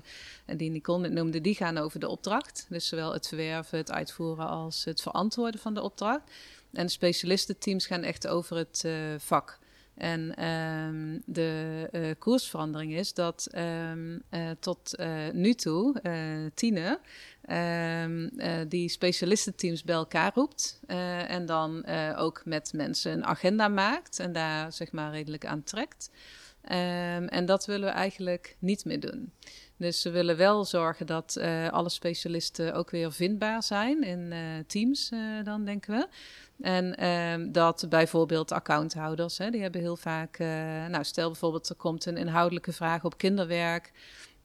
die 0.57 0.71
Nicole 0.71 1.01
net 1.01 1.13
noemde, 1.13 1.41
die 1.41 1.55
gaan 1.55 1.79
over 1.79 2.01
de 2.01 2.09
opdracht. 2.09 2.67
Dus 2.69 2.89
zowel 2.89 3.13
het 3.13 3.29
verwerven, 3.29 3.79
het 3.79 3.91
uitvoeren 3.91 4.49
als 4.49 4.85
het 4.85 5.03
verantwoorden 5.03 5.61
van 5.61 5.75
de 5.75 5.83
opdracht. 5.83 6.31
En 6.73 6.87
de 6.87 6.93
specialistenteams 6.93 7.87
gaan 7.87 8.03
echt 8.03 8.27
over 8.27 8.57
het 8.57 8.83
uh, 8.87 8.95
vak. 9.19 9.59
En 9.95 10.45
um, 10.45 11.23
de 11.27 12.17
koersverandering 12.19 12.95
is 12.95 13.15
dat 13.15 13.49
uh, 13.55 14.51
tot 14.61 14.99
nu 15.33 15.55
toe 15.55 16.01
Tine 16.55 17.01
um, 17.51 18.31
die 18.69 18.89
specialistenteams 18.89 19.85
bij 19.85 19.95
elkaar 19.95 20.33
roept. 20.35 20.81
en 21.27 21.47
dan 21.47 21.87
ook 22.17 22.43
met 22.45 22.73
mensen 22.73 23.13
een 23.13 23.25
agenda 23.25 23.69
maakt 23.69 24.19
en 24.19 24.33
daar 24.33 24.73
zeg 24.73 24.93
maar 24.93 25.11
redelijk 25.11 25.47
aan 25.47 25.63
trekt. 25.63 26.11
en 27.29 27.47
dat 27.47 27.67
willen 27.67 27.89
we 27.89 27.95
eigenlijk 27.95 28.57
niet 28.59 28.85
meer 28.85 29.01
doen. 29.01 29.33
Dus 29.77 30.03
we 30.03 30.11
willen 30.11 30.37
wel 30.37 30.65
zorgen 30.65 31.07
dat 31.07 31.39
alle 31.71 31.89
specialisten 31.89 32.75
ook 32.75 32.91
weer 32.91 33.13
vindbaar 33.13 33.63
zijn 33.63 34.03
in 34.03 34.35
teams, 34.67 35.13
dan 35.45 35.65
denken 35.65 35.95
we. 35.95 36.09
En 36.61 37.07
um, 37.07 37.53
dat 37.53 37.87
bijvoorbeeld 37.89 38.53
accounthouders, 38.53 39.39
hè, 39.39 39.51
die 39.51 39.63
hebben 39.63 39.81
heel 39.81 39.97
vaak, 39.97 40.39
nou 40.89 41.05
stel 41.05 41.31
bijvoorbeeld 41.31 41.69
er 41.69 41.75
komt 41.75 42.07
een 42.07 42.17
inhoudelijke 42.17 42.73
vraag 42.73 43.05
op 43.05 43.19
kinderwerk. 43.19 43.93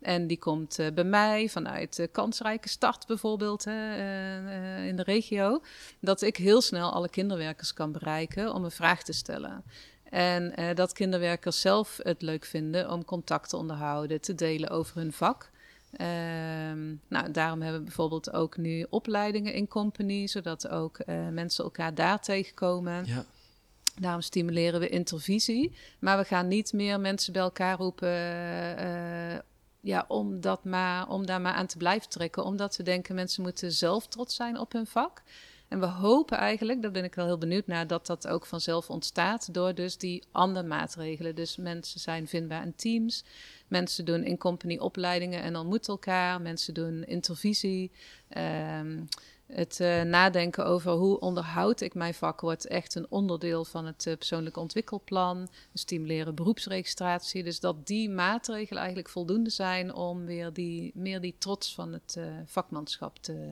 En 0.01 0.27
die 0.27 0.39
komt 0.39 0.79
uh, 0.79 0.88
bij 0.93 1.03
mij 1.03 1.50
vanuit 1.50 1.96
de 1.96 2.08
kansrijke 2.08 2.70
start 2.70 3.08
bijvoorbeeld 3.08 3.65
hè, 3.65 3.98
uh, 3.98 4.88
in 4.88 4.96
de 4.96 5.03
regio. 5.03 5.62
Dat 6.00 6.22
ik 6.22 6.38
heel 6.38 6.62
snel 6.62 6.91
alle 6.91 7.10
kinderwerkers 7.10 7.74
kan 7.74 7.91
bereiken 7.91 8.53
om 8.53 8.63
een 8.63 8.72
vraag 8.72 9.03
te 9.03 9.13
stellen. 9.13 9.63
En 10.03 10.75
dat 10.75 10.93
kinderwerkers 10.93 11.62
zelf 11.62 12.00
het 12.03 12.22
leuk 12.22 12.46
vinden 12.46 12.91
om 12.91 13.05
contact 13.05 13.50
te 13.50 13.58
onderhouden, 13.58 14.22
te 14.22 14.36
delen 14.36 14.70
over 14.70 14.98
hun 14.98 15.13
vak. 15.13 15.50
Um, 15.91 17.01
nou, 17.08 17.31
daarom 17.31 17.62
hebben 17.62 17.79
we 17.79 17.86
bijvoorbeeld 17.86 18.34
ook 18.34 18.58
nu 18.58 18.86
opleidingen 18.89 19.53
in 19.53 19.67
company, 19.67 20.27
zodat 20.27 20.67
ook 20.67 20.98
mensen 21.31 21.63
elkaar 21.63 21.96
daar 21.96 22.22
tegenkomen. 22.22 23.05
Ja. 23.05 23.25
Daarom 24.00 24.22
stimuleren 24.22 24.79
we 24.79 24.89
intervisie. 24.89 25.75
Maar 26.00 26.17
we 26.17 26.24
gaan 26.24 26.48
niet 26.48 26.74
meer 26.74 27.00
mensen 27.00 27.34
bij 27.34 27.41
elkaar 27.41 27.77
roepen 27.77 28.10
ja, 29.82 30.06
om, 30.08 30.42
dat 30.42 30.64
maar, 30.64 31.10
om 31.10 31.26
daar 31.26 31.42
maar 31.42 31.54
aan 31.54 31.68
te 31.68 31.78
blijven 31.78 32.10
trekken. 32.10 32.44
Omdat 32.44 32.78
we 32.78 32.84
denken 32.84 33.16
mensen 33.16 33.44
moeten 33.44 33.72
zelf 33.72 34.08
trots 34.08 34.36
zijn 34.36 34.60
op 34.60 34.72
hun 34.72 34.88
vak. 34.88 35.22
En 35.68 35.80
we 35.80 35.86
hopen 35.86 36.38
eigenlijk, 36.38 36.82
daar 36.82 36.92
ben 36.92 37.04
ik 37.04 37.16
wel 37.16 37.26
heel 37.26 37.38
benieuwd 37.38 37.68
naar, 37.68 37.88
dat 37.88 38.06
dat 38.06 38.28
ook 38.28 38.46
vanzelf 38.46 38.90
ontstaat 38.90 39.54
door 39.54 39.74
dus 39.74 39.98
die 39.98 40.24
andere 40.32 40.68
maatregelen. 40.68 41.36
Dus 41.36 41.58
mensen 41.58 42.00
zijn 42.00 42.28
vindbaar 42.28 42.64
in 42.64 42.76
teams, 42.76 43.24
mensen 43.68 44.06
doen 44.06 44.24
in 44.24 44.38
company 44.38 44.78
opleidingen 44.78 45.42
en 45.42 45.56
ontmoeten 45.56 45.94
elkaar, 45.94 46.42
mensen 46.42 46.74
doen 46.74 47.04
intervisie. 47.04 47.92
Um, 48.38 49.08
het 49.53 49.79
uh, 49.79 50.01
nadenken 50.01 50.65
over 50.65 50.91
hoe 50.91 51.20
onderhoud 51.20 51.81
ik 51.81 51.93
mijn 51.93 52.13
vak 52.13 52.41
wordt 52.41 52.67
echt 52.67 52.96
een 52.96 53.05
onderdeel 53.10 53.65
van 53.65 53.86
het 53.86 54.05
uh, 54.05 54.17
persoonlijk 54.17 54.58
ontwikkelplan. 54.58 55.50
Stimuleren 55.74 56.36
beroepsregistratie. 56.36 57.43
Dus 57.43 57.60
dat 57.60 57.88
die 57.88 58.10
maatregelen 58.10 58.77
eigenlijk 58.77 59.10
voldoende 59.10 59.50
zijn 59.50 59.93
om 59.93 60.25
weer 60.25 60.53
die, 60.53 60.91
meer 60.96 61.22
die 61.22 61.36
trots 61.38 61.74
van 61.74 61.93
het 61.93 62.15
uh, 62.17 62.25
vakmanschap 62.46 63.17
te 63.17 63.51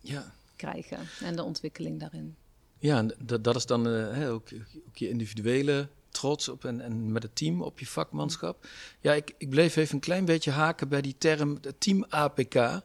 ja. 0.00 0.32
krijgen 0.56 0.98
en 1.20 1.36
de 1.36 1.42
ontwikkeling 1.42 2.00
daarin. 2.00 2.36
Ja, 2.78 3.06
dat, 3.18 3.44
dat 3.44 3.56
is 3.56 3.66
dan 3.66 3.84
hè, 3.84 4.30
ook, 4.30 4.48
ook, 4.86 4.96
je 4.96 5.08
individuele 5.08 5.88
trots 6.08 6.48
op 6.48 6.64
en, 6.64 6.80
en 6.80 7.12
met 7.12 7.22
het 7.22 7.36
team 7.36 7.62
op 7.62 7.78
je 7.78 7.86
vakmanschap. 7.86 8.66
Ja, 9.00 9.12
ik, 9.12 9.34
ik 9.38 9.50
bleef 9.50 9.76
even 9.76 9.94
een 9.94 10.00
klein 10.00 10.24
beetje 10.24 10.50
haken 10.50 10.88
bij 10.88 11.00
die 11.00 11.14
term 11.18 11.60
team 11.78 12.04
APK. 12.08 12.82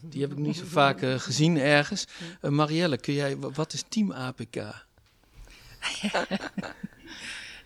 Die 0.00 0.20
heb 0.20 0.32
ik 0.32 0.38
niet 0.38 0.56
zo 0.56 0.64
vaak 0.64 1.02
uh, 1.02 1.18
gezien 1.18 1.58
ergens. 1.58 2.06
Uh, 2.42 2.50
Marielle, 2.50 2.98
kun 2.98 3.14
jij, 3.14 3.38
wat 3.38 3.72
is 3.72 3.84
Team 3.88 4.12
APK? 4.12 4.54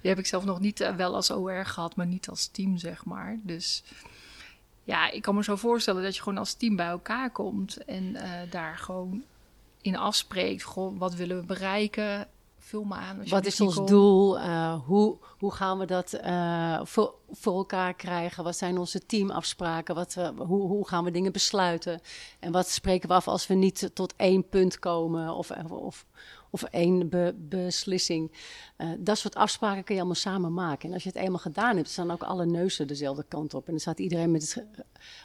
Die 0.01 0.11
heb 0.11 0.19
ik 0.19 0.27
zelf 0.27 0.45
nog 0.45 0.61
niet 0.61 0.81
uh, 0.81 0.97
wel 0.97 1.15
als 1.15 1.31
OR 1.31 1.67
gehad, 1.67 1.97
maar 1.97 2.07
niet 2.07 2.29
als 2.29 2.47
team, 2.47 2.79
zeg 2.79 3.05
maar. 3.05 3.39
Dus 3.43 3.83
ja, 4.85 5.11
ik 5.11 5.23
kan 5.23 5.35
me 5.35 5.45
zo 5.45 5.57
voorstellen 5.57 6.03
dat 6.03 6.17
je 6.17 6.23
gewoon 6.23 6.39
als 6.39 6.55
team 6.55 6.77
bij 6.77 6.87
elkaar 6.87 7.31
komt 7.31 7.85
en 7.85 8.17
daar 8.51 8.79
gewoon 8.79 9.25
in 9.81 9.97
afspreekt. 9.97 10.75
Wat 10.75 11.15
willen 11.15 11.41
we 11.41 11.47
bereiken? 11.47 12.29
Vul 12.71 12.85
me 12.85 12.95
aan. 12.95 13.29
Wat 13.29 13.47
is 13.47 13.61
ons 13.61 13.87
doel? 13.87 14.39
Uh, 14.39 14.75
hoe, 14.87 15.19
hoe 15.39 15.53
gaan 15.53 15.79
we 15.79 15.87
dat 15.87 16.21
uh, 16.25 16.81
voor, 16.83 17.15
voor 17.31 17.57
elkaar 17.57 17.95
krijgen? 17.95 18.45
Wat 18.45 18.57
zijn 18.57 18.79
onze 18.79 19.07
teamafspraken? 19.07 19.95
Wat, 19.95 20.15
hoe, 20.37 20.69
hoe 20.69 20.89
gaan 20.89 21.05
we 21.05 21.11
dingen 21.11 21.33
besluiten? 21.33 22.01
En 22.41 22.53
wat 22.53 22.69
spreken 22.69 23.09
we 23.09 23.15
af 23.15 23.29
als 23.29 23.47
we 23.47 23.55
niet 23.55 23.91
tot 23.95 24.15
één 24.17 24.49
punt 24.49 24.79
komen? 24.79 25.35
Of, 25.35 25.51
of, 25.71 26.07
of 26.51 26.63
één 26.63 27.09
be, 27.09 27.35
beslissing. 27.39 28.33
Uh, 28.79 28.89
dat 28.99 29.19
soort 29.19 29.35
afspraken 29.35 29.85
kun 29.85 29.95
je 29.95 30.01
allemaal 30.01 30.21
samen 30.21 30.55
maken. 30.55 30.89
En 30.89 30.95
als 30.95 31.03
je 31.03 31.09
het 31.09 31.19
eenmaal 31.19 31.39
gedaan 31.39 31.77
hebt, 31.77 31.89
staan 31.89 32.11
ook 32.11 32.23
alle 32.23 32.47
neuzen 32.47 32.87
dezelfde 32.87 33.25
kant 33.29 33.55
op. 33.55 33.65
En 33.65 33.71
dan 33.71 33.81
staat 33.81 33.99
iedereen 33.99 34.31
met 34.31 34.55
het, 34.55 34.65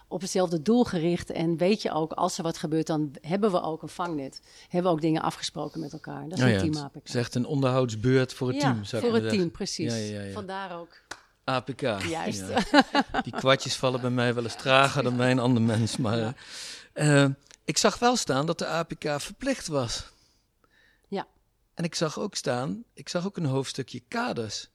op 0.08 0.22
hetzelfde 0.22 0.62
doel 0.62 0.84
gericht. 0.84 1.32
En 1.32 1.58
weet 1.58 1.82
je 1.82 1.92
ook, 1.92 2.12
als 2.12 2.38
er 2.38 2.44
wat 2.44 2.58
gebeurt, 2.58 2.88
dan 2.88 3.12
hebben 3.22 3.52
we 3.52 3.62
ook 3.62 3.82
een 3.82 3.90
vangnet. 3.90 4.42
Hebben 4.70 4.92
we 4.92 4.98
ook 4.98 5.02
dingen 5.02 5.22
afgesproken 5.22 5.80
met 5.80 5.94
elkaar. 5.94 6.30
Dat 6.30 6.38
is 6.38 6.44
oh 6.44 6.50
een 6.50 6.72
team 6.72 6.84
APK. 6.84 6.94
Het 6.94 7.10
is 7.10 7.16
echt 7.16 7.36
een 7.36 7.46
onderhoudsbeurt 7.46 8.34
voor 8.34 8.48
het 8.48 8.62
ja, 8.62 8.62
team. 8.62 8.84
Zou 8.84 9.04
voor 9.04 9.14
het 9.14 9.30
team, 9.30 9.52
precies. 9.52 10.10
Ja, 10.10 10.32
Vandaar 10.32 10.80
ook. 10.80 11.02
APK. 11.44 11.82
Juist. 12.08 12.44
Die 13.24 13.34
kwartjes 13.34 13.76
vallen 13.76 14.02
bij 14.02 14.10
mij 14.10 14.34
wel 14.34 14.44
eens 14.44 14.56
trager 14.56 15.04
dan 15.04 15.18
bij 15.18 15.32
een 15.32 15.40
ander 15.40 15.62
mens. 15.62 15.98
Maar 15.98 16.36
uh, 16.94 17.26
ik 17.66 17.78
zag 17.78 18.00
wel 18.00 18.16
staan 18.16 18.46
dat 18.46 18.60
de 18.60 18.68
APK 18.68 19.22
verplicht 19.22 19.68
was. 19.68 20.14
En 21.76 21.84
ik 21.84 21.96
zag 21.96 22.20
ook 22.20 22.36
staan, 22.36 22.84
ik 22.94 23.10
zag 23.10 23.26
ook 23.26 23.38
een 23.38 23.46
hoofdstukje 23.46 24.00
kaders. 24.08 24.70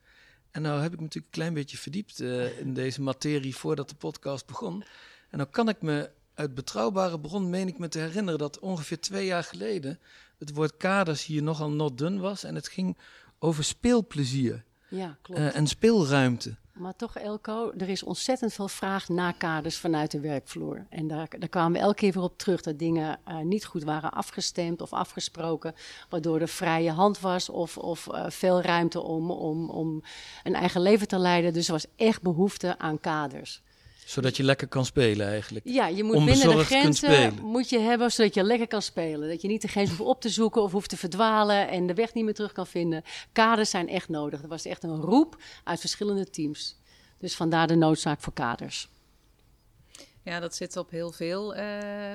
En 0.51 0.63
nou 0.63 0.83
heb 0.83 0.93
ik 0.93 0.99
me 0.99 1.05
natuurlijk 1.05 1.35
een 1.35 1.41
klein 1.41 1.55
beetje 1.55 1.77
verdiept 1.77 2.21
uh, 2.21 2.59
in 2.59 2.75
deze 2.75 3.03
materie 3.03 3.57
voordat 3.57 3.89
de 3.89 3.95
podcast 3.95 4.47
begon. 4.47 4.85
En 5.31 5.39
dan 5.39 5.51
kan 5.51 5.69
ik 5.69 5.83
me 5.83 6.11
uit 6.35 6.55
betrouwbare 6.55 7.21
bron, 7.21 7.51
meen 7.51 7.69
ik 7.69 7.79
me 7.79 7.89
te 7.89 7.99
herinneren, 7.99 8.39
dat 8.39 8.59
ongeveer 8.59 9.01
twee 9.01 9.27
jaar 9.27 9.45
geleden 9.45 9.99
het 10.39 10.53
woord 10.55 10.77
kaders 10.77 11.25
hier 11.25 11.43
nogal 11.43 11.71
not 11.71 11.99
dun 11.99 12.21
was. 12.21 12.45
En 12.45 12.55
het 12.55 12.69
ging 12.69 12.99
over 13.39 13.65
speelplezier. 13.65 14.65
Ja, 14.89 15.19
klopt. 15.23 15.41
Uh, 15.41 15.57
en 15.57 15.67
speelruimte. 15.67 16.57
Maar 16.81 16.97
toch, 16.97 17.17
Elko, 17.17 17.73
er 17.79 17.89
is 17.89 18.03
ontzettend 18.03 18.53
veel 18.53 18.69
vraag 18.69 19.09
naar 19.09 19.35
kaders 19.35 19.79
vanuit 19.79 20.11
de 20.11 20.21
werkvloer. 20.21 20.87
En 20.89 21.09
daar, 21.09 21.29
daar 21.39 21.49
kwamen 21.49 21.73
we 21.73 21.79
elke 21.79 21.95
keer 21.95 22.13
weer 22.13 22.23
op 22.23 22.39
terug 22.39 22.61
dat 22.61 22.79
dingen 22.79 23.19
uh, 23.29 23.39
niet 23.39 23.65
goed 23.65 23.85
waren 23.85 24.13
afgestemd 24.13 24.81
of 24.81 24.93
afgesproken. 24.93 25.75
Waardoor 26.09 26.41
er 26.41 26.49
vrije 26.49 26.91
hand 26.91 27.21
was 27.21 27.49
of, 27.49 27.79
of 27.79 28.07
uh, 28.07 28.25
veel 28.29 28.63
ruimte 28.63 29.01
om, 29.01 29.31
om, 29.31 29.71
om 29.71 30.03
een 30.43 30.55
eigen 30.55 30.81
leven 30.81 31.09
te 31.09 31.19
leiden. 31.19 31.53
Dus 31.53 31.67
er 31.67 31.73
was 31.73 31.87
echt 31.97 32.23
behoefte 32.23 32.79
aan 32.79 33.01
kaders 33.01 33.63
zodat 34.11 34.37
je 34.37 34.43
lekker 34.43 34.69
kan 34.69 34.85
spelen 34.85 35.27
eigenlijk. 35.27 35.69
Ja, 35.69 35.87
je 35.87 36.05
moet 36.05 36.25
binnen 36.25 36.57
de 36.57 36.65
grenzen 36.65 37.39
moet 37.43 37.69
je 37.69 37.79
hebben 37.79 38.13
zodat 38.13 38.35
je 38.35 38.43
lekker 38.43 38.67
kan 38.67 38.83
spelen. 38.83 39.29
Dat 39.29 39.43
je 39.43 39.49
niet 39.49 39.63
de 39.63 39.69
grens 39.69 39.89
hoeft 39.89 40.01
op 40.01 40.21
te 40.21 40.29
zoeken 40.29 40.63
of 40.63 40.73
hoeft 40.73 40.89
te 40.89 40.97
verdwalen 40.97 41.69
en 41.69 41.87
de 41.87 41.95
weg 41.95 42.15
niet 42.15 42.25
meer 42.25 42.35
terug 42.35 42.53
kan 42.53 42.67
vinden. 42.67 43.03
kaders 43.33 43.71
zijn 43.71 43.89
echt 43.89 44.09
nodig. 44.09 44.43
Er 44.43 44.49
was 44.49 44.65
echt 44.65 44.83
een 44.83 45.01
roep 45.01 45.37
uit 45.65 45.81
verschillende 45.81 46.31
teams. 46.31 46.77
Dus 47.19 47.37
vandaar 47.37 47.67
de 47.67 47.75
noodzaak 47.75 48.21
voor 48.21 48.33
kaders. 48.33 48.89
Ja, 50.23 50.41
dat 50.41 50.55
zit 50.55 50.77
op 50.77 50.91
heel 50.91 51.13
veel 51.13 51.57
uh, 51.57 51.63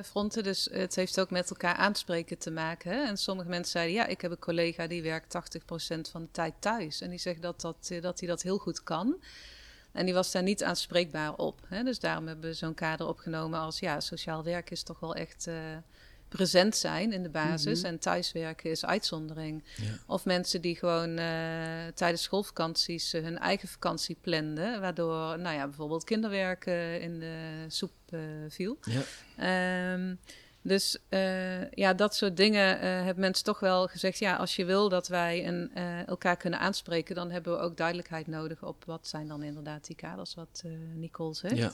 fronten. 0.03 0.43
Dus 0.43 0.69
het 0.71 0.95
heeft 0.95 1.19
ook 1.19 1.29
met 1.29 1.49
elkaar 1.49 1.75
aanspreken 1.75 2.37
te 2.37 2.51
maken. 2.51 2.91
Hè? 2.91 3.03
En 3.03 3.17
sommige 3.17 3.49
mensen 3.49 3.71
zeiden, 3.71 3.95
ja, 3.95 4.05
ik 4.05 4.21
heb 4.21 4.31
een 4.31 4.39
collega 4.39 4.87
die 4.87 5.01
werkt 5.01 5.35
80% 5.35 6.11
van 6.11 6.21
de 6.21 6.31
tijd 6.31 6.53
thuis. 6.59 7.01
En 7.01 7.09
die 7.09 7.19
zegt 7.19 7.41
dat, 7.41 7.61
dat, 7.61 7.91
dat 8.01 8.19
hij 8.19 8.29
dat 8.29 8.41
heel 8.41 8.57
goed 8.57 8.83
kan. 8.83 9.17
En 9.95 10.05
die 10.05 10.13
was 10.13 10.31
daar 10.31 10.43
niet 10.43 10.63
aanspreekbaar 10.63 11.35
op. 11.35 11.61
Hè? 11.67 11.83
Dus 11.83 11.99
daarom 11.99 12.27
hebben 12.27 12.49
we 12.49 12.55
zo'n 12.55 12.73
kader 12.73 13.07
opgenomen 13.07 13.59
als 13.59 13.79
ja, 13.79 13.99
sociaal 13.99 14.43
werk 14.43 14.71
is 14.71 14.83
toch 14.83 14.99
wel 14.99 15.15
echt 15.15 15.47
uh, 15.47 15.55
present 16.27 16.75
zijn 16.75 17.13
in 17.13 17.23
de 17.23 17.29
basis. 17.29 17.81
Mhm. 17.81 17.87
En 17.87 17.99
thuiswerken 17.99 18.69
is 18.69 18.85
uitzondering. 18.85 19.63
Of 20.07 20.25
mensen 20.25 20.61
die 20.61 20.75
gewoon 20.75 21.19
uh, 21.19 21.25
tijdens 21.93 22.23
schoolvakanties 22.23 23.13
uh, 23.13 23.23
hun 23.23 23.37
eigen 23.37 23.67
vakantie 23.67 24.17
planden. 24.21 24.81
Waardoor, 24.81 25.39
nou 25.39 25.55
ja, 25.55 25.67
bijvoorbeeld 25.67 26.03
kinderwerken 26.03 27.01
in 27.01 27.19
de 27.19 27.65
soep 27.67 27.91
viel. 28.49 28.77
Ja. 29.35 29.93
Um, 29.93 30.19
dus 30.67 30.97
uh, 31.09 31.71
ja, 31.71 31.93
dat 31.93 32.15
soort 32.15 32.37
dingen 32.37 32.75
uh, 32.75 32.81
hebben 32.81 33.19
mensen 33.19 33.43
toch 33.45 33.59
wel 33.59 33.87
gezegd. 33.87 34.19
Ja, 34.19 34.35
als 34.35 34.55
je 34.55 34.65
wil 34.65 34.89
dat 34.89 35.07
wij 35.07 35.47
een, 35.47 35.71
uh, 35.77 36.07
elkaar 36.07 36.37
kunnen 36.37 36.59
aanspreken, 36.59 37.15
dan 37.15 37.31
hebben 37.31 37.53
we 37.53 37.59
ook 37.59 37.77
duidelijkheid 37.77 38.27
nodig 38.27 38.63
op 38.63 38.85
wat 38.85 39.07
zijn 39.07 39.27
dan 39.27 39.43
inderdaad 39.43 39.87
die 39.87 39.95
kaders, 39.95 40.35
wat 40.35 40.63
Nicole 40.93 41.33
zegt. 41.33 41.57
Ja. 41.57 41.71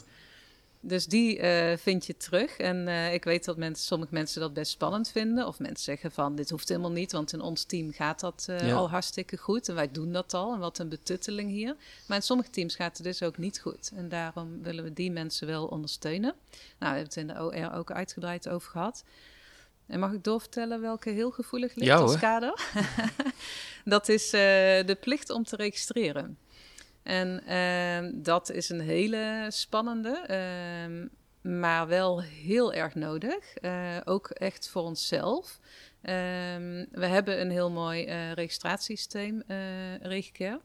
Dus 0.84 1.06
die 1.06 1.40
uh, 1.40 1.78
vind 1.78 2.06
je 2.06 2.18
terug. 2.18 2.58
En 2.58 2.88
uh, 2.88 3.14
ik 3.14 3.24
weet 3.24 3.46
dat 3.46 3.58
mensen, 3.58 3.86
sommige 3.86 4.14
mensen 4.14 4.42
dat 4.42 4.54
best 4.54 4.72
spannend 4.72 5.10
vinden. 5.10 5.48
Of 5.48 5.60
mensen 5.60 5.84
zeggen 5.84 6.12
van 6.12 6.36
dit 6.36 6.50
hoeft 6.50 6.70
helemaal 6.70 6.92
niet, 6.92 7.12
want 7.12 7.34
in 7.34 7.42
ons 7.42 7.64
team 7.64 7.92
gaat 7.92 8.20
dat 8.20 8.48
uh, 8.50 8.68
ja. 8.68 8.76
al 8.76 8.90
hartstikke 8.90 9.38
goed. 9.38 9.70
En 9.70 9.76
wij 9.76 9.92
doen 9.92 10.12
dat 10.12 10.34
al. 10.34 10.54
En 10.54 10.60
wat 10.60 10.80
een 10.80 10.90
betutteling 10.90 11.50
hier. 11.50 11.76
Maar 12.06 12.18
in 12.18 12.24
sommige 12.24 12.50
teams 12.50 12.76
gaat 12.76 12.98
het 12.98 13.06
dus 13.06 13.24
ook 13.24 13.38
niet 13.38 13.60
goed. 13.60 13.92
En 13.96 14.10
daarom 14.10 14.64
willen 14.64 14.84
we 14.84 14.94
die 14.94 15.12
mensen 15.12 15.48
wel 15.48 15.66
ondersteunen. 15.66 16.34
Nou, 16.80 16.94
we 16.94 17.00
hebben 17.00 17.04
het 17.04 17.16
in 17.16 17.28
de 17.28 17.44
OR 17.44 17.78
ook 17.78 17.92
uitgebreid 17.92 18.50
over 18.50 18.72
gehad. 18.72 19.04
En 19.88 20.00
mag 20.00 20.12
ik 20.12 20.24
doorvertellen 20.24 20.82
welke 20.82 21.10
heel 21.10 21.32
gevoelig 21.32 21.76
ligt 21.76 21.88
ja, 21.92 21.98
als 21.98 22.20
kader? 22.20 22.62
dat 23.86 24.10
is 24.10 24.30
de 24.30 24.98
plicht 25.00 25.30
om 25.30 25.44
te 25.44 25.56
registreren. 25.56 26.38
En 27.03 27.43
uh, 27.50 28.22
dat 28.24 28.51
is 28.51 28.70
een 28.70 28.79
hele 28.79 29.48
spannende, 29.50 30.24
uh, 30.29 31.08
maar 31.51 31.88
wel 31.88 32.22
heel 32.22 32.74
erg 32.74 32.96
nodig. 32.96 33.36
Uh, 33.62 33.98
ook 34.03 34.29
echt 34.29 34.70
voor 34.70 34.81
onszelf. 34.84 35.60
Ehm, 36.01 36.86
we 36.91 37.05
hebben 37.05 37.41
een 37.41 37.51
heel 37.51 37.72
mooi 37.72 38.05
uh, 38.05 38.31
registratiesysteem, 38.31 39.43
uh, 39.48 39.58
Regicare. 40.01 40.62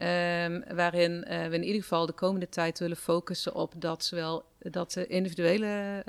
Um, 0.00 0.64
waarin 0.74 1.20
we 1.20 1.54
in 1.54 1.64
ieder 1.64 1.82
geval 1.82 2.06
de 2.06 2.12
komende 2.12 2.48
tijd 2.48 2.78
willen 2.78 2.96
focussen 2.96 3.54
op 3.54 3.72
dat 3.76 4.04
zowel 4.04 4.44
dat 4.58 4.92
de 4.92 5.06
individuele 5.06 6.04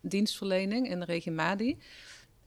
dienstverlening 0.00 0.88
in 0.88 1.00
de 1.00 1.04
regio 1.04 1.32
Madi 1.32 1.78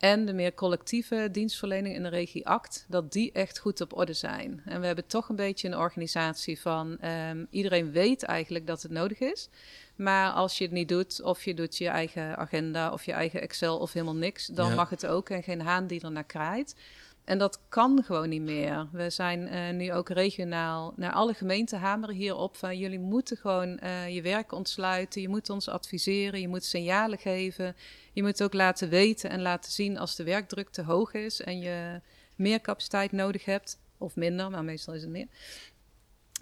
en 0.03 0.25
de 0.25 0.33
meer 0.33 0.53
collectieve 0.53 1.29
dienstverlening 1.31 1.95
in 1.95 2.03
de 2.03 2.09
regie 2.09 2.47
ACT, 2.47 2.85
dat 2.87 3.11
die 3.11 3.31
echt 3.31 3.59
goed 3.59 3.81
op 3.81 3.97
orde 3.97 4.13
zijn. 4.13 4.61
En 4.65 4.79
we 4.79 4.85
hebben 4.85 5.07
toch 5.07 5.29
een 5.29 5.35
beetje 5.35 5.67
een 5.67 5.77
organisatie 5.77 6.61
van 6.61 6.97
ehm, 6.99 7.45
iedereen 7.49 7.91
weet 7.91 8.23
eigenlijk 8.23 8.67
dat 8.67 8.81
het 8.81 8.91
nodig 8.91 9.19
is. 9.19 9.49
Maar 9.95 10.31
als 10.31 10.57
je 10.57 10.63
het 10.63 10.73
niet 10.73 10.89
doet, 10.89 11.21
of 11.21 11.43
je 11.43 11.53
doet 11.53 11.77
je 11.77 11.87
eigen 11.87 12.37
agenda 12.37 12.91
of 12.91 13.05
je 13.05 13.11
eigen 13.11 13.41
Excel 13.41 13.77
of 13.77 13.93
helemaal 13.93 14.15
niks, 14.15 14.47
dan 14.47 14.75
mag 14.75 14.89
het 14.89 15.05
ook 15.05 15.29
en 15.29 15.43
geen 15.43 15.61
haan 15.61 15.87
die 15.87 16.01
er 16.01 16.11
naar 16.11 16.23
kraait. 16.23 16.75
En 17.23 17.37
dat 17.37 17.59
kan 17.69 18.03
gewoon 18.03 18.29
niet 18.29 18.41
meer. 18.41 18.87
We 18.91 19.09
zijn 19.09 19.53
uh, 19.53 19.69
nu 19.69 19.93
ook 19.93 20.09
regionaal 20.09 20.93
naar 20.95 21.11
alle 21.11 21.33
gemeenten 21.33 21.79
hameren 21.79 22.15
hierop 22.15 22.57
van 22.57 22.77
jullie 22.77 22.99
moeten 22.99 23.37
gewoon 23.37 23.79
uh, 23.83 24.15
je 24.15 24.21
werk 24.21 24.51
ontsluiten, 24.51 25.21
je 25.21 25.29
moet 25.29 25.49
ons 25.49 25.69
adviseren, 25.69 26.41
je 26.41 26.47
moet 26.47 26.63
signalen 26.63 27.17
geven. 27.17 27.75
Je 28.13 28.23
moet 28.23 28.43
ook 28.43 28.53
laten 28.53 28.89
weten 28.89 29.29
en 29.29 29.41
laten 29.41 29.71
zien 29.71 29.97
als 29.97 30.15
de 30.15 30.23
werkdruk 30.23 30.69
te 30.69 30.83
hoog 30.83 31.13
is 31.13 31.41
en 31.41 31.59
je 31.59 32.01
meer 32.35 32.61
capaciteit 32.61 33.11
nodig 33.11 33.45
hebt, 33.45 33.79
of 33.97 34.15
minder, 34.15 34.49
maar 34.49 34.63
meestal 34.63 34.93
is 34.93 35.01
het 35.01 35.11
meer. 35.11 35.27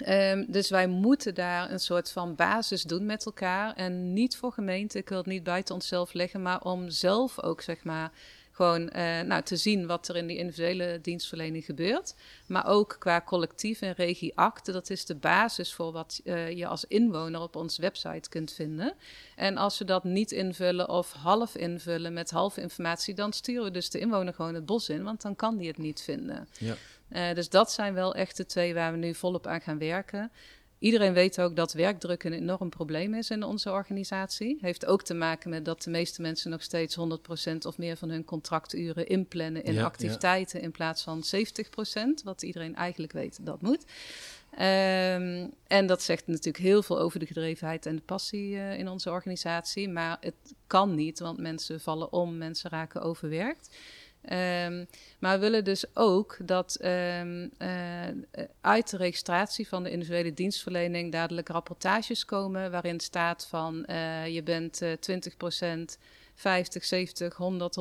Um, 0.08 0.46
dus 0.52 0.70
wij 0.70 0.88
moeten 0.88 1.36
daar 1.36 1.72
een 1.72 1.80
soort 1.80 2.12
van 2.12 2.36
basis 2.36 2.84
doen 2.84 3.06
met 3.06 3.26
elkaar. 3.26 3.76
En 3.76 4.14
niet 4.14 4.38
voor 4.38 4.52
gemeente, 4.52 4.98
ik 4.98 5.10
wil 5.10 5.18
het 5.18 5.28
niet 5.28 5.44
buiten 5.44 5.76
onszelf 5.76 6.14
leggen, 6.14 6.42
maar 6.42 6.62
om 6.62 6.90
zelf 6.90 7.42
ook 7.42 7.62
zeg 7.62 7.84
maar 7.84 8.12
gewoon 8.62 8.90
uh, 8.96 9.22
nou, 9.22 9.42
te 9.42 9.56
zien 9.56 9.88
wat 9.88 10.08
er 10.08 10.16
in 10.16 10.28
die 10.28 10.38
individuele 10.38 11.00
dienstverlening 11.02 11.66
gebeurt. 11.66 12.16
Maar 12.48 12.68
ook 12.68 12.96
qua 13.00 13.22
collectief 13.22 13.82
en 13.82 13.94
regieakte. 13.94 14.72
Dat 14.72 14.90
is 14.90 15.06
de 15.06 15.16
basis 15.16 15.74
voor 15.74 15.92
wat 15.92 16.22
uh, 16.24 16.52
je 16.52 16.68
als 16.68 16.86
inwoner 16.86 17.42
op 17.42 17.56
onze 17.56 17.82
website 17.82 18.30
kunt 18.30 18.52
vinden. 18.52 18.94
En 19.36 19.58
als 19.58 19.78
we 19.78 19.86
dat 19.86 20.04
niet 20.04 20.32
invullen 20.32 20.90
of 20.90 21.12
half 21.12 21.56
invullen 21.56 22.14
met 22.14 22.32
halve 22.32 22.62
informatie, 22.62 23.14
dan 23.14 23.34
sturen 23.34 23.64
we 23.64 23.72
dus 23.72 23.90
de 23.90 24.00
inwoner 24.00 24.34
gewoon 24.34 24.54
het 24.54 24.66
bos 24.66 24.90
in, 24.90 25.04
want 25.04 25.22
dan 25.22 25.36
kan 25.36 25.58
die 25.58 25.68
het 25.68 25.78
niet 25.78 26.02
vinden. 26.02 26.48
Ja. 26.58 26.76
Uh, 27.12 27.36
dus 27.36 27.50
dat 27.50 27.72
zijn 27.72 27.94
wel 27.94 28.16
echt 28.16 28.38
de 28.38 28.46
twee 28.46 28.74
waar 28.74 28.92
we 28.92 28.98
nu 28.98 29.14
volop 29.16 29.48
aan 29.48 29.62
gaan 29.62 29.78
werken. 29.78 30.32
Iedereen 30.82 31.14
weet 31.14 31.42
ook 31.42 31.56
dat 31.56 31.74
werkdruk 31.74 32.24
een 32.24 32.34
enorm 32.34 32.70
probleem 32.70 33.14
is 33.14 33.30
in 33.30 33.44
onze 33.44 33.72
organisatie. 33.72 34.58
Heeft 34.62 34.86
ook 34.86 35.04
te 35.04 35.14
maken 35.14 35.50
met 35.50 35.66
dat 35.66 35.84
de 35.84 35.90
meeste 35.90 36.22
mensen 36.22 36.52
nog 36.52 36.64
steeds 36.64 36.98
100% 36.98 37.02
of 37.62 37.78
meer 37.78 37.98
van 37.98 38.10
hun 38.10 38.26
contracturen 38.26 39.08
inplannen 39.08 39.64
in 39.64 39.80
activiteiten 39.80 40.62
in 40.62 40.72
plaats 40.72 41.04
van 41.04 41.24
70%, 41.24 42.24
wat 42.24 42.42
iedereen 42.42 42.76
eigenlijk 42.76 43.12
weet 43.12 43.46
dat 43.46 43.62
moet. 43.62 43.84
Um, 44.54 45.54
en 45.68 45.86
dat 45.88 46.02
zegt 46.02 46.28
natuurlijk 46.28 46.64
heel 46.64 46.84
veel 46.84 47.00
over 47.00 47.20
de 47.20 47.26
gedrevenheid 47.26 47.86
en 47.86 47.96
de 47.96 48.02
passie 48.02 48.52
uh, 48.54 48.80
in 48.80 48.88
onze 48.88 49.10
organisatie. 49.10 49.90
Maar 49.90 50.18
het 50.20 50.54
kan 50.68 50.96
niet, 50.96 51.20
want 51.20 51.40
mensen 51.40 51.82
vallen 51.82 52.14
om, 52.14 52.38
mensen 52.38 52.70
raken 52.70 53.02
overwerkt. 53.02 53.70
Um, 54.24 54.88
maar 55.20 55.34
we 55.34 55.38
willen 55.40 55.64
dus 55.64 55.86
ook 55.94 56.38
dat 56.44 56.78
um, 56.82 57.52
uh, 57.60 58.08
uit 58.62 58.90
de 58.90 58.98
registratie 58.98 59.68
van 59.68 59.84
de 59.84 59.92
individuele 59.92 60.34
dienstverlening 60.34 61.12
dadelijk 61.12 61.50
rapportages 61.50 62.26
komen 62.26 62.72
waarin 62.72 63.00
staat 63.00 63.48
van 63.50 63.86
uh, 63.90 64.28
je 64.28 64.44
bent 64.44 64.82
uh, 64.82 64.92
20%, 64.92 65.98
50, 66.36 66.86
70, 66.86 67.36
100, 67.36 67.78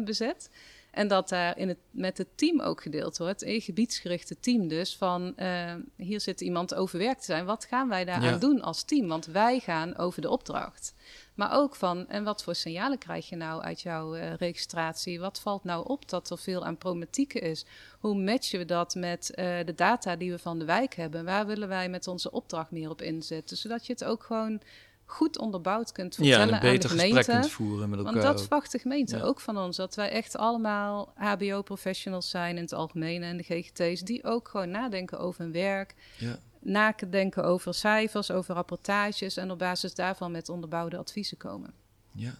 120% 0.00 0.04
bezet. 0.04 0.50
En 0.90 1.08
dat 1.08 1.28
daar 1.28 1.58
in 1.58 1.68
het, 1.68 1.78
met 1.90 2.18
het 2.18 2.28
team 2.34 2.60
ook 2.60 2.82
gedeeld 2.82 3.18
wordt, 3.18 3.42
een 3.42 3.60
gebiedsgerichte 3.60 4.40
team 4.40 4.68
dus, 4.68 4.96
van 4.96 5.32
uh, 5.36 5.74
hier 5.96 6.20
zit 6.20 6.40
iemand 6.40 6.74
overwerkt 6.74 7.18
te 7.18 7.24
zijn. 7.24 7.44
Wat 7.44 7.64
gaan 7.64 7.88
wij 7.88 8.04
daaraan 8.04 8.32
ja. 8.32 8.38
doen 8.38 8.62
als 8.62 8.82
team? 8.82 9.08
Want 9.08 9.26
wij 9.26 9.58
gaan 9.58 9.96
over 9.96 10.22
de 10.22 10.30
opdracht. 10.30 10.94
Maar 11.38 11.52
ook 11.52 11.74
van, 11.74 12.08
en 12.08 12.24
wat 12.24 12.42
voor 12.42 12.54
signalen 12.54 12.98
krijg 12.98 13.28
je 13.28 13.36
nou 13.36 13.62
uit 13.62 13.80
jouw 13.80 14.16
uh, 14.16 14.34
registratie? 14.34 15.20
Wat 15.20 15.40
valt 15.40 15.64
nou 15.64 15.88
op 15.88 16.08
dat 16.08 16.30
er 16.30 16.38
veel 16.38 16.64
aan 16.64 16.78
problematieken 16.78 17.42
is? 17.42 17.64
Hoe 18.00 18.14
matchen 18.14 18.58
we 18.58 18.64
dat 18.64 18.94
met 18.94 19.30
uh, 19.34 19.44
de 19.64 19.74
data 19.74 20.16
die 20.16 20.30
we 20.30 20.38
van 20.38 20.58
de 20.58 20.64
wijk 20.64 20.94
hebben? 20.94 21.24
Waar 21.24 21.46
willen 21.46 21.68
wij 21.68 21.88
met 21.88 22.06
onze 22.06 22.30
opdracht 22.30 22.70
meer 22.70 22.90
op 22.90 23.02
inzetten? 23.02 23.56
Zodat 23.56 23.86
je 23.86 23.92
het 23.92 24.04
ook 24.04 24.22
gewoon 24.22 24.60
goed 25.04 25.38
onderbouwd 25.38 25.92
kunt 25.92 26.14
vertellen 26.14 26.48
ja, 26.48 26.60
aan 26.60 26.78
de 26.78 26.88
gemeente. 26.88 27.30
Kunt 27.30 27.50
voeren 27.50 27.88
met 27.90 27.98
elkaar 27.98 28.14
Want 28.14 28.26
dat 28.26 28.40
verwacht 28.40 28.72
de 28.72 28.78
gemeente 28.78 29.16
ja. 29.16 29.22
ook 29.22 29.40
van 29.40 29.58
ons. 29.58 29.76
Dat 29.76 29.94
wij 29.94 30.10
echt 30.10 30.36
allemaal 30.36 31.12
HBO-professionals 31.14 32.30
zijn 32.30 32.56
in 32.56 32.62
het 32.62 32.72
algemeen 32.72 33.22
en 33.22 33.36
de 33.36 33.42
GGT's... 33.42 34.00
die 34.00 34.24
ook 34.24 34.48
gewoon 34.48 34.70
nadenken 34.70 35.18
over 35.18 35.42
hun 35.42 35.52
werk. 35.52 35.94
Ja 36.16 36.38
nadenken 36.68 37.44
over 37.44 37.74
cijfers, 37.74 38.30
over 38.30 38.54
rapportages 38.54 39.36
en 39.36 39.50
op 39.50 39.58
basis 39.58 39.94
daarvan 39.94 40.30
met 40.30 40.48
onderbouwde 40.48 40.96
adviezen 40.96 41.36
komen. 41.36 41.74
Ja. 42.12 42.32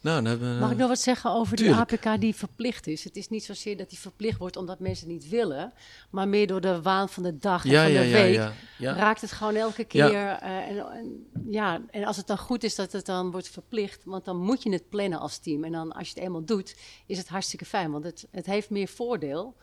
Nou, 0.00 0.26
hebben, 0.26 0.58
Mag 0.58 0.70
ik 0.70 0.76
nog 0.76 0.88
wat 0.88 1.00
zeggen 1.00 1.30
over 1.30 1.56
Tuurlijk. 1.56 1.88
de 1.88 2.10
APK 2.10 2.20
die 2.20 2.34
verplicht 2.34 2.86
is? 2.86 3.04
Het 3.04 3.16
is 3.16 3.28
niet 3.28 3.44
zozeer 3.44 3.76
dat 3.76 3.88
die 3.88 3.98
verplicht 3.98 4.38
wordt 4.38 4.56
omdat 4.56 4.78
mensen 4.78 5.08
niet 5.08 5.28
willen, 5.28 5.72
maar 6.10 6.28
meer 6.28 6.46
door 6.46 6.60
de 6.60 6.82
waan 6.82 7.08
van 7.08 7.22
de 7.22 7.38
dag 7.38 7.64
en 7.64 7.70
ja, 7.70 7.82
van 7.82 7.92
de 7.92 7.98
ja, 7.98 8.12
week 8.12 8.52
ja, 8.78 8.94
raakt 8.94 9.20
het 9.20 9.32
gewoon 9.32 9.54
elke 9.54 9.84
keer. 9.84 10.12
Uh, 10.12 10.42
en, 10.42 10.78
en, 10.78 11.26
ja, 11.50 11.80
en 11.90 12.04
als 12.04 12.16
het 12.16 12.26
dan 12.26 12.38
goed 12.38 12.64
is 12.64 12.74
dat 12.74 12.92
het 12.92 13.06
dan 13.06 13.30
wordt 13.30 13.48
verplicht, 13.48 14.04
want 14.04 14.24
dan 14.24 14.36
moet 14.36 14.62
je 14.62 14.70
het 14.70 14.88
plannen 14.88 15.18
als 15.18 15.38
team. 15.38 15.64
En 15.64 15.72
dan 15.72 15.92
als 15.92 16.08
je 16.08 16.14
het 16.14 16.22
eenmaal 16.22 16.44
doet, 16.44 16.76
is 17.06 17.18
het 17.18 17.28
hartstikke 17.28 17.64
fijn, 17.64 17.90
want 17.90 18.04
het, 18.04 18.26
het 18.30 18.46
heeft 18.46 18.70
meer 18.70 18.88
voordeel 18.88 19.56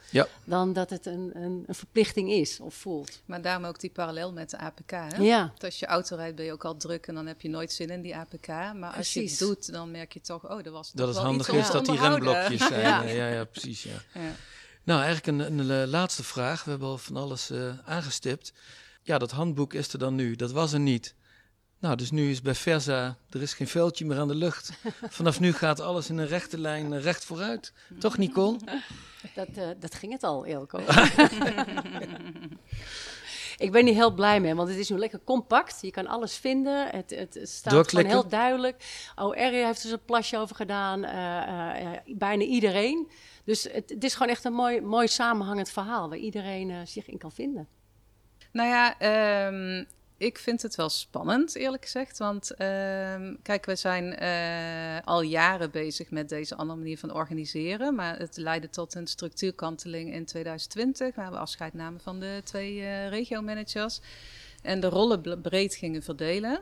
dan 0.44 0.74
dat 0.74 0.90
het 0.90 1.06
een, 1.06 1.32
een, 1.34 1.64
een, 1.68 1.76
verplichting 1.76 2.32
is 2.32 2.60
of 2.60 2.74
voelt. 2.74 3.22
Maar 3.26 3.42
daarom 3.42 3.66
ook 3.66 3.80
die 3.80 3.90
parallel 3.90 4.34
met 4.34 4.50
de 4.50 4.58
APK. 4.58 4.92
Hè? 4.92 5.24
Ja. 5.24 5.54
als 5.58 5.80
je 5.80 5.86
auto 5.86 6.16
rijdt 6.16 6.36
ben 6.36 6.46
je 6.46 6.52
ook 6.52 6.66
al 6.66 6.78
druk 6.78 7.08
en 7.08 7.14
dan 7.14 7.26
heb 7.26 7.42
je 7.42 7.50
nooit 7.50 7.72
zin 7.72 7.90
in 7.90 8.02
die 8.02 8.16
APK. 8.16 8.48
Maar 8.48 8.94
als 8.98 9.14
je 9.14 9.22
het 9.22 9.40
doet, 9.40 9.72
dan 9.72 9.92
merk 9.92 10.14
je 10.14 10.22
toch, 10.26 10.50
oh, 10.50 10.66
er 10.66 10.72
was 10.72 10.92
dat 10.92 11.08
het 11.08 11.18
handig 11.18 11.50
is 11.50 11.72
dat 11.72 11.86
die 11.86 12.00
remblokjes 12.00 12.68
zijn. 12.68 12.82
ja. 12.82 13.02
ja, 13.02 13.28
ja, 13.28 13.44
precies. 13.44 13.84
Ja. 13.84 14.02
ja. 14.14 14.32
Nou, 14.84 15.02
eigenlijk 15.04 15.28
een, 15.28 15.70
een, 15.70 15.88
laatste 15.88 16.24
vraag. 16.24 16.64
We 16.64 16.70
hebben 16.70 16.88
al 16.88 16.98
van 16.98 17.16
alles 17.16 17.52
uh, 17.52 17.74
aangestipt. 17.86 18.54
Ja, 19.02 19.18
dat 19.18 19.32
handboek 19.32 19.74
is 19.74 19.94
er 19.94 20.00
dan 20.00 20.16
nu. 20.16 20.36
Dat 20.36 20.52
was 20.52 20.74
er 20.74 20.80
niet. 20.80 21.16
Nou, 21.80 21.98
dus 21.98 22.12
nu 22.12 22.30
is 22.30 22.42
bij 22.42 22.56
Versa, 22.56 23.18
er 23.30 23.42
is 23.42 23.54
geen 23.54 23.68
veldje 23.68 24.06
meer 24.06 24.20
aan 24.20 24.28
de 24.28 24.36
lucht. 24.36 24.72
Vanaf 25.10 25.40
nu 25.40 25.54
gaat 25.54 25.80
alles 25.80 26.10
in 26.10 26.18
een 26.18 26.28
rechte 26.28 26.60
lijn 26.60 26.92
uh, 26.92 27.02
recht 27.02 27.26
vooruit. 27.26 27.74
Toch, 28.00 28.18
Nicole? 28.18 28.58
Dat, 29.36 29.48
uh, 29.58 29.68
dat 29.80 29.96
ging 29.96 30.12
het 30.12 30.24
al, 30.24 30.46
Elko. 30.46 30.80
Ik 33.58 33.72
ben 33.72 33.86
niet 33.86 33.96
heel 33.96 34.14
blij 34.14 34.40
mee, 34.40 34.56
want 34.56 34.70
het 34.70 34.78
is 34.78 34.90
nu 34.90 34.98
lekker 34.98 35.20
compact. 35.24 35.78
Je 35.82 35.92
kan 35.92 36.08
alles 36.08 36.38
vinden. 36.38 36.88
Het, 36.90 37.10
het 37.10 37.40
staat 37.44 37.90
gewoon 37.90 38.06
heel 38.06 38.28
duidelijk. 38.28 38.84
OR 39.16 39.36
heeft 39.36 39.84
er 39.84 39.94
een 39.94 40.06
plasje 40.06 40.38
over 40.38 40.56
gedaan. 40.56 41.04
Uh, 41.04 41.84
uh, 41.84 42.18
bijna 42.18 42.44
iedereen. 42.44 43.10
Dus 43.44 43.64
het, 43.64 43.90
het, 43.90 44.04
is 44.04 44.14
gewoon 44.14 44.32
echt 44.32 44.44
een 44.44 44.54
mooi, 44.54 44.82
mooi 44.82 45.08
samenhangend 45.08 45.70
verhaal 45.70 46.10
waar 46.10 46.18
iedereen 46.18 46.70
uh, 46.70 46.78
zich 46.86 47.08
in 47.08 47.18
kan 47.18 47.32
vinden. 47.32 47.68
Nou 48.52 48.70
ja, 48.70 48.96
um, 49.48 49.86
ik 50.18 50.38
vind 50.38 50.62
het 50.62 50.76
wel 50.76 50.90
spannend, 50.90 51.56
eerlijk 51.56 51.84
gezegd. 51.84 52.18
Want 52.18 52.52
uh, 52.52 52.58
kijk, 53.42 53.66
we 53.66 53.76
zijn 53.76 54.24
uh, 54.24 55.08
al 55.08 55.22
jaren 55.22 55.72
bezig 55.72 56.12
met 56.12 56.30
deze 56.30 56.56
andere 56.56 56.80
manier 56.80 56.98
van 56.98 57.14
organiseren. 57.14 57.96
Maar 57.96 58.20
het 58.20 58.38
leidde 58.38 58.70
tot 58.70 58.96
een 58.96 59.08
structuurkanteling 59.08 60.14
in 60.14 60.26
2020, 60.26 61.16
waar 61.16 61.32
we 61.32 61.38
afscheid 61.38 61.74
namen 61.74 62.00
van 62.00 62.20
de 62.20 62.42
twee 62.44 62.76
uh, 62.76 63.08
regio-managers. 63.08 64.00
En 64.62 64.80
de 64.80 64.88
rollen 64.88 65.42
breed 65.42 65.76
gingen 65.76 66.04
verdelen. 66.04 66.60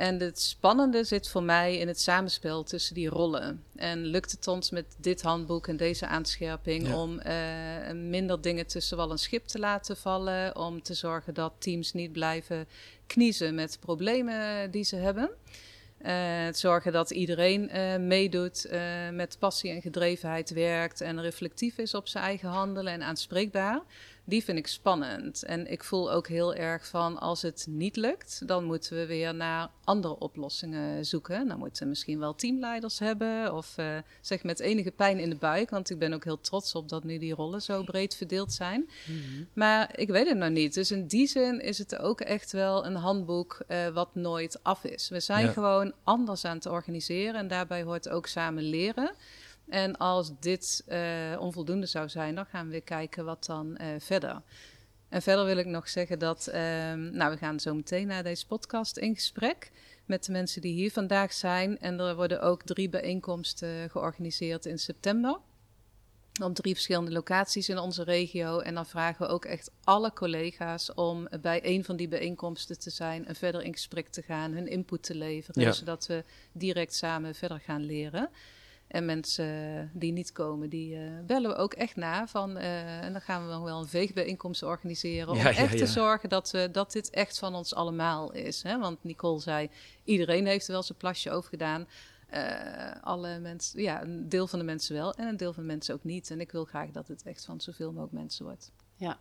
En 0.00 0.20
het 0.20 0.40
spannende 0.40 1.04
zit 1.04 1.28
voor 1.28 1.42
mij 1.42 1.76
in 1.76 1.88
het 1.88 2.00
samenspel 2.00 2.62
tussen 2.62 2.94
die 2.94 3.08
rollen. 3.08 3.64
En 3.76 4.04
lukt 4.04 4.30
het 4.30 4.48
ons 4.48 4.70
met 4.70 4.84
dit 4.96 5.22
handboek 5.22 5.66
en 5.66 5.76
deze 5.76 6.06
aanscherping 6.06 6.86
ja. 6.86 7.02
om 7.02 7.20
uh, 7.26 7.92
minder 7.92 8.40
dingen 8.40 8.66
tussen 8.66 8.96
wal 8.96 9.10
en 9.10 9.18
schip 9.18 9.46
te 9.46 9.58
laten 9.58 9.96
vallen? 9.96 10.56
Om 10.56 10.82
te 10.82 10.94
zorgen 10.94 11.34
dat 11.34 11.52
teams 11.58 11.92
niet 11.92 12.12
blijven 12.12 12.66
kniezen 13.06 13.54
met 13.54 13.78
problemen 13.80 14.70
die 14.70 14.84
ze 14.84 14.96
hebben. 14.96 15.30
Uh, 16.06 16.52
zorgen 16.52 16.92
dat 16.92 17.10
iedereen 17.10 17.70
uh, 17.76 17.96
meedoet, 17.96 18.66
uh, 18.70 18.80
met 19.12 19.36
passie 19.38 19.70
en 19.70 19.82
gedrevenheid 19.82 20.50
werkt 20.50 21.00
en 21.00 21.20
reflectief 21.20 21.78
is 21.78 21.94
op 21.94 22.08
zijn 22.08 22.24
eigen 22.24 22.48
handelen 22.48 22.92
en 22.92 23.02
aanspreekbaar 23.02 23.82
die 24.30 24.44
vind 24.44 24.58
ik 24.58 24.66
spannend. 24.66 25.42
En 25.42 25.70
ik 25.70 25.84
voel 25.84 26.12
ook 26.12 26.28
heel 26.28 26.54
erg 26.54 26.86
van 26.86 27.18
als 27.18 27.42
het 27.42 27.66
niet 27.68 27.96
lukt, 27.96 28.42
dan 28.46 28.64
moeten 28.64 28.96
we 28.96 29.06
weer 29.06 29.34
naar 29.34 29.70
andere 29.84 30.18
oplossingen 30.18 31.06
zoeken. 31.06 31.48
Dan 31.48 31.58
moeten 31.58 31.82
we 31.82 31.88
misschien 31.88 32.18
wel 32.18 32.34
teamleiders 32.34 32.98
hebben 32.98 33.54
of 33.54 33.74
uh, 33.78 33.96
zeg 34.20 34.42
met 34.42 34.60
enige 34.60 34.90
pijn 34.90 35.18
in 35.18 35.30
de 35.30 35.36
buik. 35.36 35.70
Want 35.70 35.90
ik 35.90 35.98
ben 35.98 36.12
ook 36.12 36.24
heel 36.24 36.40
trots 36.40 36.74
op 36.74 36.88
dat 36.88 37.04
nu 37.04 37.18
die 37.18 37.34
rollen 37.34 37.62
zo 37.62 37.82
breed 37.82 38.14
verdeeld 38.16 38.52
zijn. 38.52 38.80
Mm 38.80 39.20
-hmm. 39.20 39.48
Maar 39.52 39.98
ik 39.98 40.08
weet 40.08 40.28
het 40.28 40.38
nog 40.38 40.50
niet. 40.50 40.74
Dus 40.74 40.90
in 40.90 41.06
die 41.06 41.26
zin 41.26 41.60
is 41.60 41.78
het 41.78 41.98
ook 41.98 42.20
echt 42.20 42.52
wel 42.52 42.86
een 42.86 42.96
handboek 42.96 43.64
uh, 43.68 43.88
wat 43.88 44.14
nooit 44.14 44.62
af 44.62 44.84
is. 44.84 45.08
We 45.08 45.20
zijn 45.20 45.46
ja. 45.46 45.52
gewoon 45.52 45.92
anders 46.04 46.44
aan 46.44 46.56
het 46.56 46.66
organiseren 46.66 47.34
en 47.34 47.48
daarbij 47.48 47.82
hoort 47.82 48.08
ook 48.08 48.26
samen 48.26 48.62
leren. 48.62 49.14
En 49.70 49.96
als 49.96 50.32
dit 50.40 50.84
uh, 50.88 51.36
onvoldoende 51.38 51.86
zou 51.86 52.08
zijn, 52.08 52.34
dan 52.34 52.46
gaan 52.46 52.64
we 52.64 52.70
weer 52.70 52.82
kijken 52.82 53.24
wat 53.24 53.44
dan 53.44 53.78
uh, 53.80 53.86
verder. 53.98 54.42
En 55.08 55.22
verder 55.22 55.44
wil 55.44 55.56
ik 55.56 55.66
nog 55.66 55.88
zeggen 55.88 56.18
dat, 56.18 56.48
uh, 56.48 56.54
nou, 56.92 57.30
we 57.30 57.36
gaan 57.36 57.60
zo 57.60 57.74
meteen 57.74 58.06
naar 58.06 58.22
deze 58.22 58.46
podcast 58.46 58.96
in 58.96 59.14
gesprek 59.14 59.70
met 60.06 60.24
de 60.24 60.32
mensen 60.32 60.60
die 60.60 60.72
hier 60.72 60.90
vandaag 60.90 61.32
zijn. 61.32 61.78
En 61.78 62.00
er 62.00 62.16
worden 62.16 62.42
ook 62.42 62.62
drie 62.62 62.88
bijeenkomsten 62.88 63.90
georganiseerd 63.90 64.66
in 64.66 64.78
september. 64.78 65.38
Op 66.42 66.54
drie 66.54 66.74
verschillende 66.74 67.12
locaties 67.12 67.68
in 67.68 67.78
onze 67.78 68.02
regio. 68.02 68.58
En 68.58 68.74
dan 68.74 68.86
vragen 68.86 69.26
we 69.26 69.32
ook 69.32 69.44
echt 69.44 69.70
alle 69.84 70.12
collega's 70.12 70.94
om 70.94 71.28
bij 71.40 71.60
een 71.62 71.84
van 71.84 71.96
die 71.96 72.08
bijeenkomsten 72.08 72.78
te 72.78 72.90
zijn 72.90 73.26
en 73.26 73.34
verder 73.34 73.62
in 73.62 73.72
gesprek 73.72 74.08
te 74.08 74.22
gaan, 74.22 74.52
hun 74.52 74.68
input 74.68 75.02
te 75.02 75.14
leveren, 75.14 75.74
zodat 75.74 76.06
we 76.06 76.24
direct 76.52 76.94
samen 76.94 77.34
verder 77.34 77.60
gaan 77.60 77.84
leren. 77.84 78.30
En 78.90 79.04
mensen 79.04 79.90
die 79.94 80.12
niet 80.12 80.32
komen, 80.32 80.68
die 80.68 80.94
uh, 80.94 81.10
bellen 81.26 81.50
we 81.50 81.56
ook 81.56 81.74
echt 81.74 81.96
na. 81.96 82.26
Van, 82.26 82.56
uh, 82.56 83.02
en 83.04 83.12
dan 83.12 83.20
gaan 83.20 83.44
we 83.44 83.50
dan 83.50 83.62
wel 83.62 83.80
een 83.80 83.88
veegbijeenkomst 83.88 84.62
organiseren. 84.62 85.28
Om 85.28 85.38
echt 85.38 85.78
te 85.78 85.86
zorgen 85.86 86.28
dat, 86.28 86.50
we, 86.50 86.68
dat 86.72 86.92
dit 86.92 87.10
echt 87.10 87.38
van 87.38 87.54
ons 87.54 87.74
allemaal 87.74 88.32
is. 88.32 88.62
Hè? 88.62 88.78
Want 88.78 89.04
Nicole 89.04 89.40
zei, 89.40 89.70
iedereen 90.04 90.46
heeft 90.46 90.66
er 90.66 90.72
wel 90.72 90.82
zijn 90.82 90.98
plasje 90.98 91.30
over 91.30 91.50
gedaan. 91.50 91.86
Uh, 92.34 93.02
alle 93.02 93.38
mensen, 93.38 93.82
ja, 93.82 94.02
een 94.02 94.28
deel 94.28 94.46
van 94.46 94.58
de 94.58 94.64
mensen 94.64 94.94
wel 94.94 95.14
en 95.14 95.26
een 95.26 95.36
deel 95.36 95.52
van 95.52 95.62
de 95.62 95.68
mensen 95.68 95.94
ook 95.94 96.04
niet. 96.04 96.30
En 96.30 96.40
ik 96.40 96.52
wil 96.52 96.64
graag 96.64 96.90
dat 96.90 97.08
het 97.08 97.22
echt 97.22 97.44
van 97.44 97.60
zoveel 97.60 97.90
mogelijk 97.90 98.12
mensen 98.12 98.44
wordt. 98.44 98.72
Ja, 98.96 99.18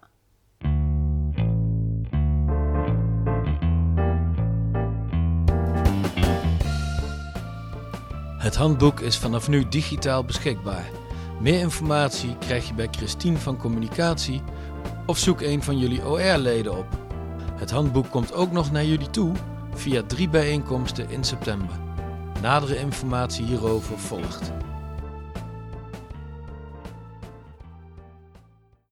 Het 8.50 8.58
handboek 8.58 9.00
is 9.00 9.18
vanaf 9.18 9.48
nu 9.48 9.68
digitaal 9.68 10.24
beschikbaar. 10.24 10.90
Meer 11.40 11.60
informatie 11.60 12.38
krijg 12.38 12.68
je 12.68 12.74
bij 12.74 12.88
Christine 12.92 13.38
van 13.38 13.58
Communicatie 13.58 14.42
of 15.06 15.18
zoek 15.18 15.42
een 15.42 15.64
van 15.64 15.78
jullie 15.78 16.06
OR-leden 16.06 16.78
op. 16.78 16.88
Het 17.56 17.72
handboek 17.72 18.10
komt 18.10 18.34
ook 18.34 18.52
nog 18.52 18.72
naar 18.72 18.86
jullie 18.86 19.10
toe 19.10 19.32
via 19.74 20.04
drie 20.08 20.30
bijeenkomsten 20.30 21.10
in 21.10 21.24
september. 21.24 21.76
Nadere 22.42 22.80
informatie 22.80 23.46
hierover 23.46 24.00
volgt. 24.00 24.52